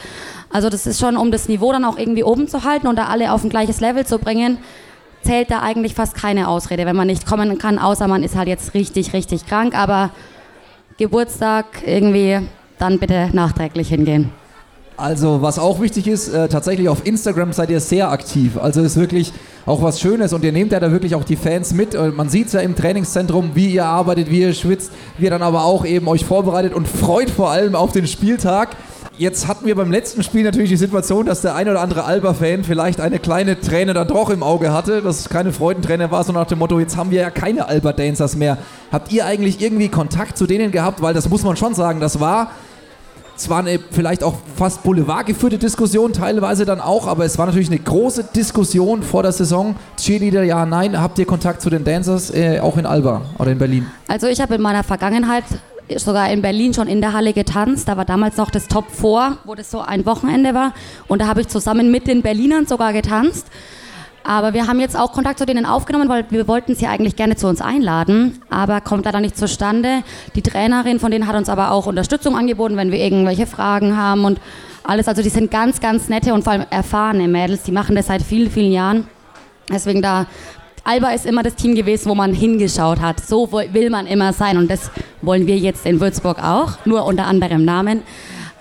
[0.53, 3.07] Also das ist schon, um das Niveau dann auch irgendwie oben zu halten und da
[3.07, 4.59] alle auf ein gleiches Level zu bringen,
[5.25, 8.49] zählt da eigentlich fast keine Ausrede, wenn man nicht kommen kann, außer man ist halt
[8.49, 9.75] jetzt richtig, richtig krank.
[9.75, 10.11] Aber
[10.99, 12.41] Geburtstag irgendwie
[12.79, 14.33] dann bitte nachträglich hingehen.
[15.01, 18.59] Also was auch wichtig ist, äh, tatsächlich auf Instagram seid ihr sehr aktiv.
[18.61, 19.33] Also ist wirklich
[19.65, 21.95] auch was Schönes und ihr nehmt ja da wirklich auch die Fans mit.
[21.95, 25.31] Äh, man sieht es ja im Trainingszentrum, wie ihr arbeitet, wie ihr schwitzt, wie ihr
[25.31, 28.77] dann aber auch eben euch vorbereitet und freut vor allem auf den Spieltag.
[29.17, 32.65] Jetzt hatten wir beim letzten Spiel natürlich die Situation, dass der ein oder andere Alba-Fan
[32.65, 36.33] vielleicht eine kleine Träne dann doch im Auge hatte, dass es keine Freudenträne war, so
[36.33, 38.59] nach dem Motto, jetzt haben wir ja keine Alba-Dancers mehr.
[38.93, 41.01] Habt ihr eigentlich irgendwie Kontakt zu denen gehabt?
[41.01, 42.51] Weil das muss man schon sagen, das war
[43.41, 47.79] zwar eine vielleicht auch fast boulevardgeführte Diskussion, teilweise dann auch, aber es war natürlich eine
[47.79, 49.77] große Diskussion vor der Saison.
[49.97, 51.01] Cheerleader, ja, nein.
[51.01, 53.87] Habt ihr Kontakt zu den Dancers äh, auch in Alba oder in Berlin?
[54.09, 55.45] Also ich habe in meiner Vergangenheit
[55.97, 57.89] sogar in Berlin schon in der Halle getanzt.
[57.89, 60.73] Da war damals noch das Top 4, wo das so ein Wochenende war.
[61.09, 63.47] Und da habe ich zusammen mit den Berlinern sogar getanzt.
[64.25, 67.37] Aber wir haben jetzt auch Kontakt zu denen aufgenommen, weil wir wollten sie eigentlich gerne
[67.37, 70.03] zu uns einladen, aber kommt leider nicht zustande.
[70.35, 74.25] Die Trainerin von denen hat uns aber auch Unterstützung angeboten, wenn wir irgendwelche Fragen haben
[74.25, 74.41] und
[74.85, 75.09] alles.
[75.09, 77.63] Also die sind ganz, ganz nette und vor allem erfahrene Mädels.
[77.63, 79.09] Die machen das seit vielen, vielen Jahren.
[79.73, 80.27] Deswegen da
[80.85, 83.21] Alba ist immer das Team gewesen, wo man hingeschaut hat.
[83.21, 84.91] So will man immer sein und das
[85.23, 88.03] wollen wir jetzt in Würzburg auch, nur unter anderem Namen.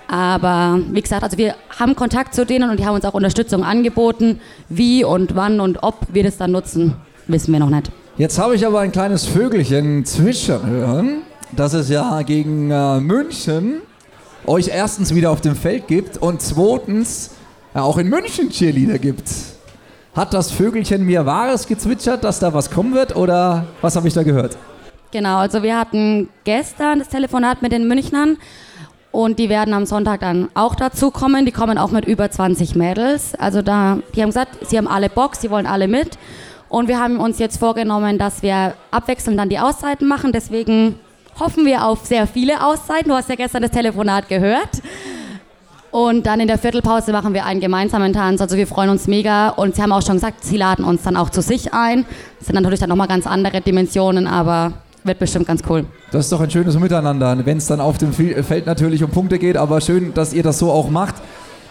[0.10, 3.64] Aber wie gesagt, also wir haben Kontakt zu denen und die haben uns auch Unterstützung
[3.64, 4.40] angeboten.
[4.68, 6.96] Wie und wann und ob wir das dann nutzen,
[7.28, 7.92] wissen wir noch nicht.
[8.18, 13.82] Jetzt habe ich aber ein kleines Vögelchen zwitschern hören, dass es ja gegen äh, München
[14.48, 17.36] euch erstens wieder auf dem Feld gibt und zweitens
[17.76, 19.30] ja, auch in München Cheerleader gibt.
[20.16, 24.16] Hat das Vögelchen mir Wahres gezwitschert, dass da was kommen wird oder was habe ich
[24.16, 24.58] da gehört?
[25.12, 28.38] Genau, also wir hatten gestern das Telefonat mit den Münchnern
[29.12, 31.46] und die werden am Sonntag dann auch dazu kommen.
[31.46, 33.34] Die kommen auch mit über 20 Mädels.
[33.36, 36.18] Also da, die haben gesagt, sie haben alle Bock, sie wollen alle mit.
[36.70, 40.32] Und wir haben uns jetzt vorgenommen, dass wir abwechselnd dann die Auszeiten machen.
[40.32, 41.00] Deswegen
[41.40, 43.10] hoffen wir auf sehr viele Auszeiten.
[43.10, 44.70] Du hast ja gestern das Telefonat gehört.
[45.90, 48.42] Und dann in der Viertelpause machen wir einen gemeinsamen Tanz.
[48.42, 49.50] Also wir freuen uns mega.
[49.50, 52.06] Und sie haben auch schon gesagt, sie laden uns dann auch zu sich ein.
[52.38, 55.86] Das sind natürlich dann nochmal ganz andere Dimensionen, aber wird bestimmt ganz cool.
[56.12, 59.40] Das ist doch ein schönes Miteinander, wenn es dann auf dem Feld natürlich um Punkte
[59.40, 59.58] geht.
[59.58, 61.16] Aber schön, dass ihr das so auch macht.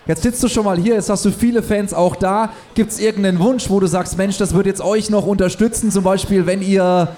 [0.07, 2.51] Jetzt sitzt du schon mal hier, jetzt hast du viele Fans auch da.
[2.75, 5.91] Gibt es irgendeinen Wunsch, wo du sagst, Mensch, das wird jetzt euch noch unterstützen?
[5.91, 7.09] Zum Beispiel, wenn ihr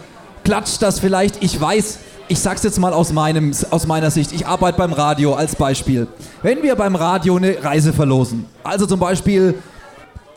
[0.43, 4.47] klatscht, das vielleicht, ich weiß, ich sag's jetzt mal aus, meinem, aus meiner Sicht, ich
[4.47, 6.09] arbeite beim Radio als Beispiel.
[6.43, 9.55] Wenn wir beim Radio eine Reise verlosen, also zum Beispiel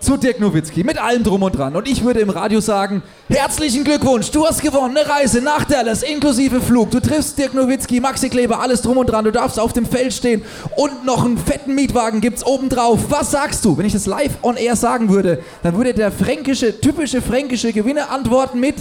[0.04, 3.86] zu Dirk Nowitzki mit allem drum und dran und ich würde im Radio sagen, herzlichen
[3.86, 8.30] Glückwunsch, du hast gewonnen, eine Reise nach Dallas inklusive Flug, du triffst Dirk Nowitzki, Maxi
[8.30, 10.44] Kleber, alles drum und dran, du darfst auf dem Feld stehen
[10.76, 13.00] und noch einen fetten Mietwagen gibt's obendrauf.
[13.10, 13.78] Was sagst du?
[13.78, 18.10] Wenn ich das live on air sagen würde, dann würde der fränkische, typische fränkische Gewinner
[18.12, 18.76] antworten mit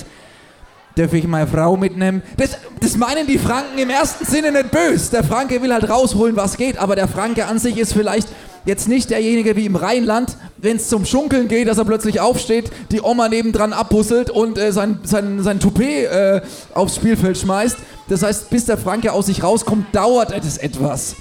[0.94, 2.22] Darf ich meine Frau mitnehmen?
[2.36, 5.10] Das, das meinen die Franken im ersten Sinne nicht böse.
[5.10, 8.28] Der Franke will halt rausholen, was geht, aber der Franke an sich ist vielleicht
[8.64, 12.70] jetzt nicht derjenige wie im Rheinland, wenn es zum Schunkeln geht, dass er plötzlich aufsteht,
[12.90, 16.40] die Oma nebendran abbusselt und äh, sein, sein, sein Toupet äh,
[16.74, 17.76] aufs Spielfeld schmeißt.
[18.08, 21.16] Das heißt, bis der Franke aus sich rauskommt, dauert es etwas.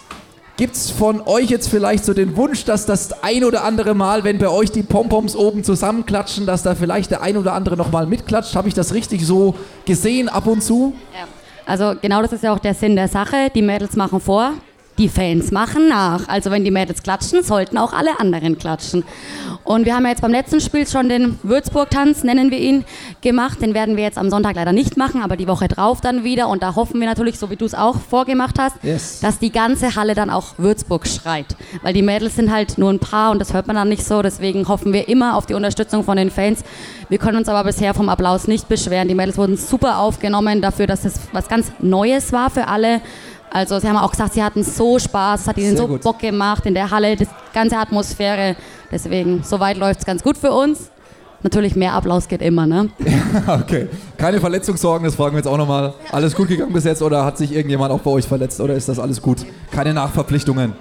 [0.57, 4.23] Gibt es von euch jetzt vielleicht so den Wunsch, dass das ein oder andere Mal,
[4.23, 8.05] wenn bei euch die Pompoms oben zusammenklatschen, dass da vielleicht der ein oder andere nochmal
[8.05, 8.55] mitklatscht?
[8.55, 10.93] Habe ich das richtig so gesehen ab und zu?
[11.13, 11.27] Ja.
[11.65, 13.49] Also genau das ist ja auch der Sinn der Sache.
[13.55, 14.53] Die Mädels machen vor,
[14.97, 16.27] die Fans machen nach.
[16.27, 19.03] Also wenn die Mädels klatschen, sollten auch alle anderen klatschen.
[19.63, 22.83] Und wir haben ja jetzt beim letzten Spiel schon den Würzburg-Tanz, nennen wir ihn,
[23.21, 23.61] gemacht.
[23.61, 26.49] Den werden wir jetzt am Sonntag leider nicht machen, aber die Woche drauf dann wieder.
[26.49, 29.19] Und da hoffen wir natürlich, so wie du es auch vorgemacht hast, Yes.
[29.19, 31.55] dass die ganze Halle dann auch Würzburg schreit.
[31.83, 34.21] Weil die Mädels sind halt nur ein paar und das hört man dann nicht so.
[34.21, 36.63] Deswegen hoffen wir immer auf die Unterstützung von den Fans.
[37.09, 39.07] Wir können uns aber bisher vom Applaus nicht beschweren.
[39.07, 43.01] Die Mädels wurden super aufgenommen dafür, dass es was ganz Neues war für alle.
[43.53, 46.01] Also sie haben auch gesagt, sie hatten so Spaß, es hat ihnen Sehr so gut.
[46.01, 48.55] Bock gemacht in der Halle, die ganze Atmosphäre.
[48.89, 50.89] Deswegen, soweit läuft es ganz gut für uns.
[51.43, 52.89] Natürlich mehr Applaus geht immer, ne?
[53.47, 53.87] Okay.
[54.17, 55.93] Keine Verletzungssorgen, das fragen wir jetzt auch nochmal.
[56.11, 58.87] Alles gut gegangen bis jetzt oder hat sich irgendjemand auch bei euch verletzt oder ist
[58.87, 59.45] das alles gut?
[59.71, 60.73] Keine Nachverpflichtungen?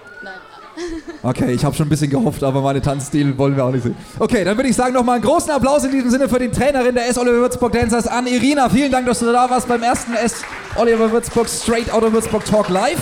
[1.23, 3.95] Okay, ich habe schon ein bisschen gehofft, aber meine Tanzstil wollen wir auch nicht sehen.
[4.19, 6.95] Okay, dann würde ich sagen, nochmal einen großen Applaus in diesem Sinne für die Trainerin
[6.95, 7.19] der S.
[7.19, 8.69] Oliver Würzburg Dancers an Irina.
[8.71, 10.37] Vielen Dank, dass du da warst beim ersten S.
[10.77, 13.01] Oliver Würzburg Straight Out of Würzburg Talk Live.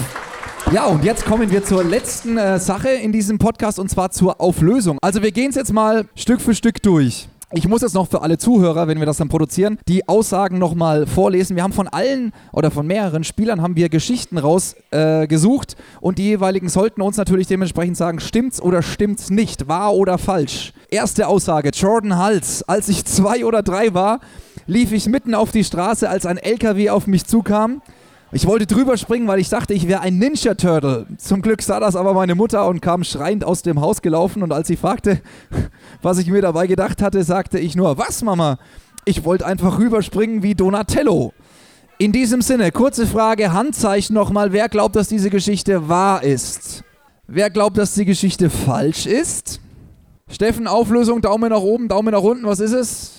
[0.72, 4.40] Ja, und jetzt kommen wir zur letzten äh, Sache in diesem Podcast und zwar zur
[4.40, 4.98] Auflösung.
[5.00, 7.28] Also wir gehen es jetzt mal Stück für Stück durch.
[7.54, 11.06] Ich muss jetzt noch für alle Zuhörer, wenn wir das dann produzieren, die Aussagen nochmal
[11.06, 11.56] vorlesen.
[11.56, 16.24] Wir haben von allen oder von mehreren Spielern haben wir Geschichten rausgesucht äh, und die
[16.24, 20.74] jeweiligen sollten uns natürlich dementsprechend sagen, stimmt's oder stimmt's nicht, wahr oder falsch.
[20.90, 22.64] Erste Aussage, Jordan Hals.
[22.64, 24.20] Als ich zwei oder drei war,
[24.66, 27.80] lief ich mitten auf die Straße, als ein LKW auf mich zukam.
[28.30, 31.06] Ich wollte drüber springen, weil ich dachte, ich wäre ein Ninja Turtle.
[31.16, 34.42] Zum Glück sah das aber meine Mutter und kam schreiend aus dem Haus gelaufen.
[34.42, 35.22] Und als sie fragte,
[36.02, 38.58] was ich mir dabei gedacht hatte, sagte ich nur, was Mama?
[39.06, 41.32] Ich wollte einfach rüberspringen wie Donatello.
[41.96, 44.52] In diesem Sinne, kurze Frage, Handzeichen nochmal.
[44.52, 46.84] Wer glaubt, dass diese Geschichte wahr ist?
[47.26, 49.60] Wer glaubt, dass die Geschichte falsch ist?
[50.30, 53.12] Steffen, Auflösung, Daumen nach oben, Daumen nach unten, was ist es?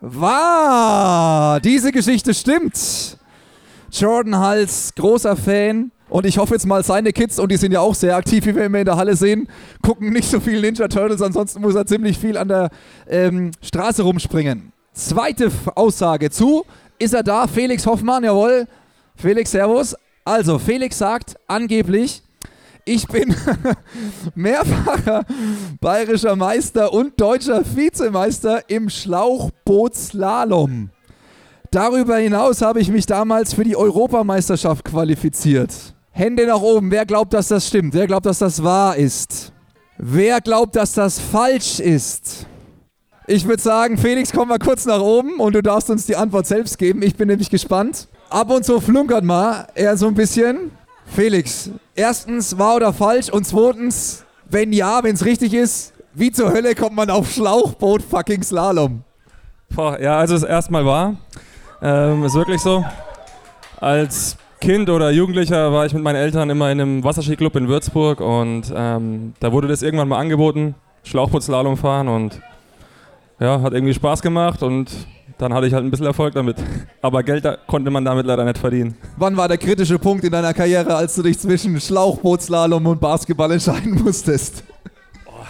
[0.00, 1.60] Wahr!
[1.60, 3.18] Diese Geschichte stimmt.
[3.90, 5.90] Jordan Hals, großer Fan.
[6.08, 8.54] Und ich hoffe jetzt mal, seine Kids, und die sind ja auch sehr aktiv, wie
[8.54, 9.48] wir immer in der Halle sehen,
[9.82, 12.70] gucken nicht so viel Ninja Turtles, ansonsten muss er ziemlich viel an der
[13.08, 14.72] ähm, Straße rumspringen.
[14.92, 16.64] Zweite Aussage zu,
[16.98, 17.46] ist er da?
[17.46, 18.66] Felix Hoffmann, jawohl.
[19.16, 19.94] Felix, Servus.
[20.24, 22.22] Also, Felix sagt angeblich,
[22.84, 23.34] ich bin
[24.34, 25.24] mehrfacher
[25.80, 30.90] bayerischer Meister und deutscher Vizemeister im Schlauchbootslalom.
[31.76, 35.74] Darüber hinaus habe ich mich damals für die Europameisterschaft qualifiziert.
[36.10, 36.90] Hände nach oben.
[36.90, 37.92] Wer glaubt, dass das stimmt?
[37.92, 39.52] Wer glaubt, dass das wahr ist?
[39.98, 42.46] Wer glaubt, dass das falsch ist?
[43.26, 46.46] Ich würde sagen, Felix, komm mal kurz nach oben und du darfst uns die Antwort
[46.46, 47.02] selbst geben.
[47.02, 48.08] Ich bin nämlich gespannt.
[48.30, 50.70] Ab und zu flunkert mal er so ein bisschen.
[51.04, 53.28] Felix, erstens, wahr oder falsch?
[53.28, 58.00] Und zweitens, wenn ja, wenn es richtig ist, wie zur Hölle kommt man auf Schlauchboot
[58.02, 59.02] fucking Slalom?
[59.74, 61.16] Boah, ja, also es erstmal war.
[61.82, 62.84] Ähm, ist wirklich so.
[63.80, 68.20] Als Kind oder Jugendlicher war ich mit meinen Eltern immer in einem Wasserskiclub in Würzburg
[68.20, 70.74] und ähm, da wurde das irgendwann mal angeboten,
[71.04, 72.40] Schlauchbootslalom fahren und
[73.38, 74.90] ja, hat irgendwie Spaß gemacht und
[75.38, 76.56] dann hatte ich halt ein bisschen Erfolg damit.
[77.02, 78.96] Aber Geld da konnte man damit leider nicht verdienen.
[79.18, 83.52] Wann war der kritische Punkt in deiner Karriere, als du dich zwischen Schlauchbootslalom und Basketball
[83.52, 84.64] entscheiden musstest?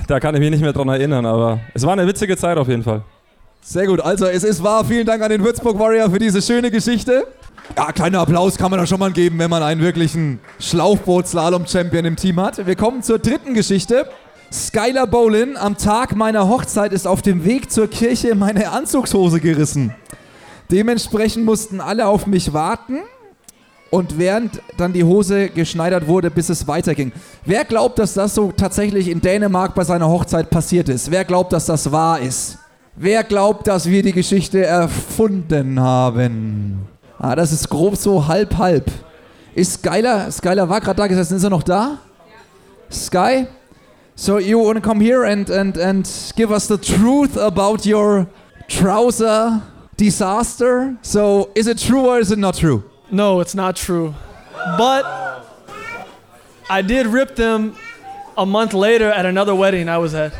[0.09, 2.69] Da kann ich mich nicht mehr dran erinnern, aber es war eine witzige Zeit auf
[2.69, 3.03] jeden Fall.
[3.69, 4.85] Sehr gut, also es ist wahr.
[4.85, 7.27] Vielen Dank an den Würzburg Warrior für diese schöne Geschichte.
[7.77, 12.15] Ja, kleiner Applaus kann man da schon mal geben, wenn man einen wirklichen Schlauchboot-Slalom-Champion im
[12.15, 12.65] Team hat.
[12.65, 14.07] Wir kommen zur dritten Geschichte.
[14.53, 19.93] Skylar Bolin, am Tag meiner Hochzeit ist auf dem Weg zur Kirche meine Anzugshose gerissen.
[20.71, 23.01] Dementsprechend mussten alle auf mich warten
[23.91, 27.11] und während dann die Hose geschneidert wurde, bis es weiterging.
[27.45, 31.11] Wer glaubt, dass das so tatsächlich in Dänemark bei seiner Hochzeit passiert ist?
[31.11, 32.59] Wer glaubt, dass das wahr ist?
[32.99, 36.89] Wer glaubt, dass wir die Geschichte erfunden haben?
[37.19, 38.91] Ah, das ist grob so halb-halb.
[39.55, 41.99] Ist Skylar, Skylar war gerade da gesessen, ist er noch da?
[42.91, 43.49] Sky?
[44.15, 48.29] So you want to come here and, and, and give us the truth about your
[48.67, 49.61] trouser
[49.99, 50.97] disaster?
[51.03, 52.83] So is it true or is it not true?
[53.11, 54.15] No, it's not true.
[54.79, 55.05] But
[56.71, 57.77] I did rip them
[58.39, 60.33] a month later at another wedding I was at.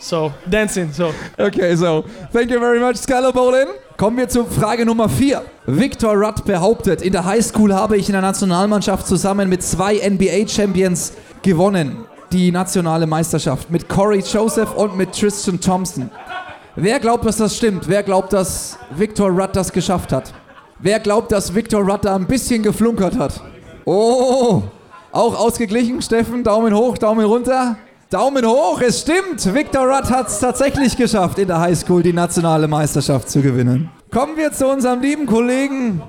[0.00, 0.92] So, dancing.
[0.92, 3.66] So, Okay, so thank you very much, Skylar Bolin.
[3.96, 5.42] Kommen wir zu Frage Nummer 4.
[5.66, 11.14] Victor Rudd behauptet, in der Highschool habe ich in der Nationalmannschaft zusammen mit zwei NBA-Champions
[11.42, 12.04] gewonnen.
[12.30, 16.10] Die nationale Meisterschaft mit Corey Joseph und mit Tristan Thompson.
[16.76, 17.88] Wer glaubt, dass das stimmt?
[17.88, 20.32] Wer glaubt, dass Victor Rudd das geschafft hat?
[20.78, 23.40] Wer glaubt, dass Victor Rudd da ein bisschen geflunkert hat?
[23.84, 24.62] Oh,
[25.10, 26.44] auch ausgeglichen, Steffen.
[26.44, 27.76] Daumen hoch, Daumen runter.
[28.10, 29.52] Daumen hoch, es stimmt.
[29.52, 33.90] Victor Rudd hat es tatsächlich geschafft, in der Highschool die nationale Meisterschaft zu gewinnen.
[34.10, 36.00] Kommen wir zu unserem lieben Kollegen,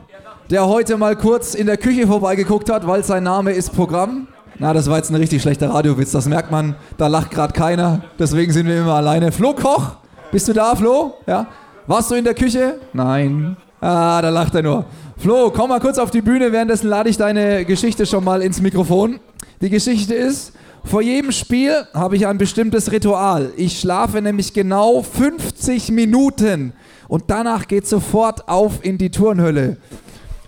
[0.49, 4.29] der heute mal kurz in der Küche vorbeigeguckt hat, weil sein Name ist Programm.
[4.59, 6.11] Na, das war jetzt ein richtig schlechter Radiowitz.
[6.11, 6.75] Das merkt man.
[6.97, 8.01] Da lacht gerade keiner.
[8.17, 9.33] Deswegen sind wir immer alleine.
[9.33, 9.97] Flo Koch,
[10.31, 11.15] bist du da, Flo?
[11.27, 11.47] Ja.
[11.85, 12.79] Warst du in der Küche?
[12.93, 13.57] Nein.
[13.81, 14.85] Ah, da lacht er nur.
[15.17, 16.53] Flo, komm mal kurz auf die Bühne.
[16.53, 19.19] Währenddessen lade ich deine Geschichte schon mal ins Mikrofon.
[19.59, 20.53] Die Geschichte ist,
[20.83, 23.51] vor jedem Spiel habe ich ein bestimmtes Ritual.
[23.57, 26.73] Ich schlafe nämlich genau 50 Minuten
[27.07, 29.77] und danach geht sofort auf in die Turnhölle.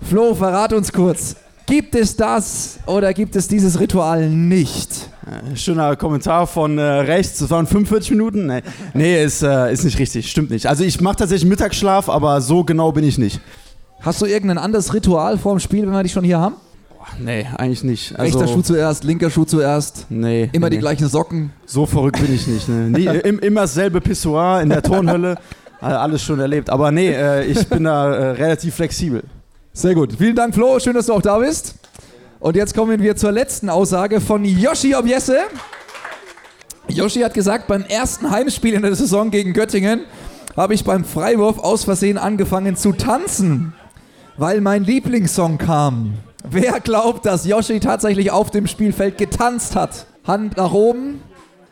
[0.01, 1.35] Flo, verrat uns kurz.
[1.67, 5.09] Gibt es das oder gibt es dieses Ritual nicht?
[5.25, 8.47] Äh, Schöner Kommentar von äh, rechts, das waren 45 Minuten.
[8.47, 8.61] Nee,
[8.93, 10.65] nee ist, äh, ist nicht richtig, stimmt nicht.
[10.65, 13.39] Also ich mache tatsächlich Mittagsschlaf, aber so genau bin ich nicht.
[14.01, 16.55] Hast du irgendein anderes Ritual vor dem Spiel, wenn wir dich schon hier haben?
[17.19, 18.17] Nee, eigentlich nicht.
[18.17, 20.07] Also, Rechter Schuh zuerst, linker Schuh zuerst.
[20.09, 20.49] Nee.
[20.51, 20.75] Immer nee.
[20.75, 21.51] die gleichen Socken.
[21.65, 22.67] So verrückt bin ich nicht.
[22.69, 23.19] Ne?
[23.23, 25.37] Im, immer dasselbe Pissoir in der Turnhölle.
[25.81, 26.69] Alles schon erlebt.
[26.69, 29.23] Aber nee, äh, ich bin da äh, relativ flexibel.
[29.73, 30.13] Sehr gut.
[30.17, 30.79] Vielen Dank, Flo.
[30.79, 31.75] Schön, dass du auch da bist.
[32.39, 35.37] Und jetzt kommen wir zur letzten Aussage von Yoshi Objesse.
[36.87, 40.01] Yoshi hat gesagt, beim ersten Heimspiel in der Saison gegen Göttingen
[40.57, 43.73] habe ich beim Freiwurf aus Versehen angefangen zu tanzen,
[44.37, 46.15] weil mein Lieblingssong kam.
[46.49, 50.05] Wer glaubt, dass Yoshi tatsächlich auf dem Spielfeld getanzt hat?
[50.25, 51.21] Hand nach oben.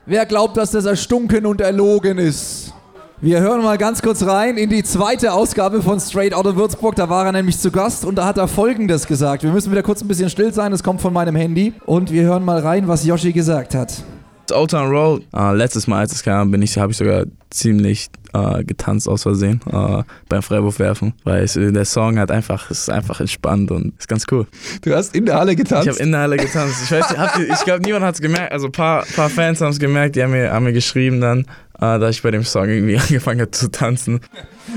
[0.05, 2.74] Wer glaubt, dass das erstunken und erlogen ist?
[3.22, 6.95] Wir hören mal ganz kurz rein in die zweite Ausgabe von Straight Outta Würzburg.
[6.95, 9.43] Da war er nämlich zu Gast und da hat er Folgendes gesagt.
[9.43, 11.74] Wir müssen wieder kurz ein bisschen still sein, das kommt von meinem Handy.
[11.86, 14.03] Und wir hören mal rein, was Yoshi gesagt hat.
[14.52, 18.10] Old Town Road, äh, letztes Mal, als es kam, bin ich, habe ich sogar ziemlich
[18.34, 23.20] äh, getanzt aus Versehen äh, beim Freiwurfwerfen, weil es, der Song hat einfach, ist einfach
[23.20, 24.45] entspannt und ist ganz cool.
[24.84, 25.88] Du hast in der Halle getanzt?
[25.88, 26.76] Ich habe in der Halle getanzt.
[26.84, 27.06] Ich, weiß,
[27.39, 28.52] ihr- ich glaube, niemand hat es gemerkt.
[28.52, 31.39] Also ein paar, paar Fans haben es gemerkt, die haben mir, haben mir geschrieben dann,
[31.80, 34.20] äh, dass ich bei dem Song irgendwie angefangen habe zu tanzen.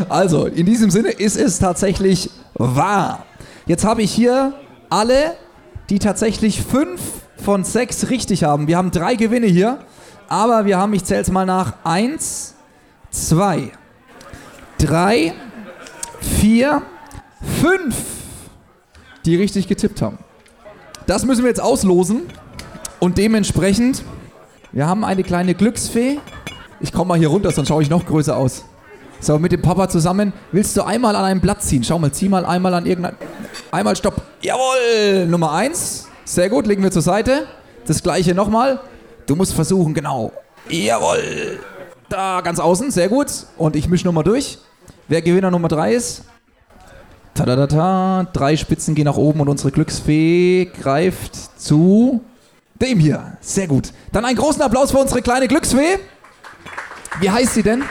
[0.08, 3.26] Also, in diesem Sinne ist es tatsächlich wahr.
[3.66, 4.54] Jetzt habe ich hier
[4.88, 5.34] alle,
[5.90, 7.00] die tatsächlich fünf
[7.42, 8.66] von sechs richtig haben.
[8.68, 9.78] Wir haben drei Gewinne hier,
[10.28, 12.54] aber wir haben, ich zähle es mal nach, eins,
[13.10, 13.72] zwei,
[14.78, 15.34] drei,
[16.20, 16.82] vier,
[17.60, 17.96] fünf,
[19.24, 20.18] die richtig getippt haben.
[21.06, 22.22] Das müssen wir jetzt auslosen
[23.00, 24.04] und dementsprechend,
[24.70, 26.18] wir haben eine kleine Glücksfee.
[26.80, 28.64] Ich komme mal hier runter, sonst schaue ich noch größer aus.
[29.20, 30.32] So, mit dem Papa zusammen.
[30.50, 31.84] Willst du einmal an einem Blatt ziehen?
[31.84, 33.14] Schau mal, zieh mal einmal an irgendein.
[33.70, 34.20] Einmal Stopp.
[34.40, 35.26] Jawohl!
[35.26, 36.08] Nummer eins.
[36.24, 37.46] Sehr gut, legen wir zur Seite.
[37.86, 38.80] Das gleiche nochmal.
[39.26, 40.32] Du musst versuchen, genau.
[40.68, 41.60] Jawohl!
[42.08, 43.28] Da, ganz außen, sehr gut.
[43.56, 44.58] Und ich mische nochmal durch.
[45.08, 46.24] Wer Gewinner Nummer drei ist?
[47.34, 48.26] Tadadata.
[48.32, 52.22] Drei Spitzen gehen nach oben und unsere Glücksfee greift zu
[52.74, 53.36] dem hier.
[53.40, 53.92] Sehr gut.
[54.12, 55.98] Dann einen großen Applaus für unsere kleine Glücksfee.
[57.20, 57.82] Wie heißt sie denn?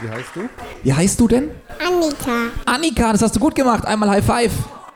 [0.00, 0.48] Wie heißt du?
[0.82, 1.50] Wie heißt du denn?
[1.78, 2.50] Annika.
[2.64, 3.84] Annika, das hast du gut gemacht.
[3.86, 4.52] Einmal High Five.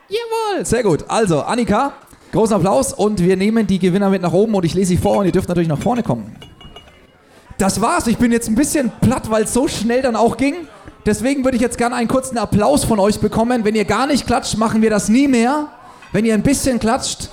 [0.07, 0.65] Jawohl.
[0.65, 1.05] Sehr gut.
[1.07, 1.93] Also, Annika,
[2.31, 5.17] großen Applaus und wir nehmen die Gewinner mit nach oben und ich lese sie vor
[5.17, 6.35] und ihr dürft natürlich nach vorne kommen.
[7.57, 8.07] Das war's.
[8.07, 10.55] Ich bin jetzt ein bisschen platt, weil es so schnell dann auch ging.
[11.05, 13.63] Deswegen würde ich jetzt gerne einen kurzen Applaus von euch bekommen.
[13.63, 15.67] Wenn ihr gar nicht klatscht, machen wir das nie mehr.
[16.11, 17.29] Wenn ihr ein bisschen klatscht,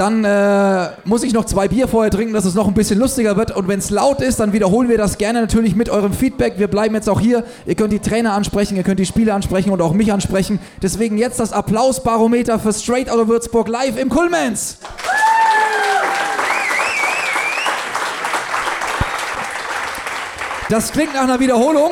[0.00, 3.36] dann äh, muss ich noch zwei Bier vorher trinken, dass es noch ein bisschen lustiger
[3.36, 3.54] wird.
[3.54, 6.54] Und wenn es laut ist, dann wiederholen wir das gerne natürlich mit eurem Feedback.
[6.56, 7.44] Wir bleiben jetzt auch hier.
[7.66, 10.58] Ihr könnt die Trainer ansprechen, ihr könnt die Spieler ansprechen und auch mich ansprechen.
[10.80, 14.78] Deswegen jetzt das Applausbarometer für Straight Outta Würzburg live im Kulmens.
[20.70, 21.90] Das klingt nach einer Wiederholung.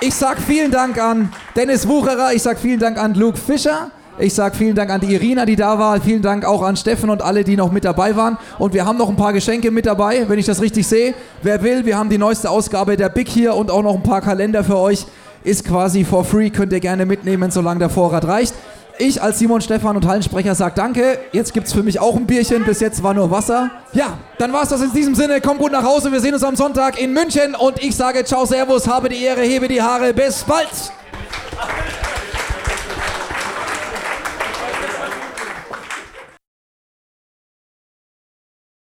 [0.00, 3.92] Ich sag vielen Dank an Dennis Wucherer, ich sag vielen Dank an Luke Fischer.
[4.18, 6.00] Ich sag vielen Dank an die Irina, die da war.
[6.00, 8.36] Vielen Dank auch an Steffen und alle, die noch mit dabei waren.
[8.58, 11.14] Und wir haben noch ein paar Geschenke mit dabei, wenn ich das richtig sehe.
[11.42, 14.20] Wer will, wir haben die neueste Ausgabe der Big hier und auch noch ein paar
[14.20, 15.06] Kalender für euch.
[15.42, 18.54] Ist quasi for free, könnt ihr gerne mitnehmen, solange der Vorrat reicht.
[18.98, 21.18] Ich als Simon Stefan und Hallensprecher sag danke.
[21.32, 22.64] Jetzt gibt's für mich auch ein Bierchen.
[22.64, 23.70] Bis jetzt war nur Wasser.
[23.94, 25.40] Ja, dann war's das in diesem Sinne.
[25.40, 26.12] Kommt gut nach Hause.
[26.12, 27.54] Wir sehen uns am Sonntag in München.
[27.54, 30.12] Und ich sage ciao, servus, habe die Ehre, hebe die Haare.
[30.12, 30.68] Bis bald.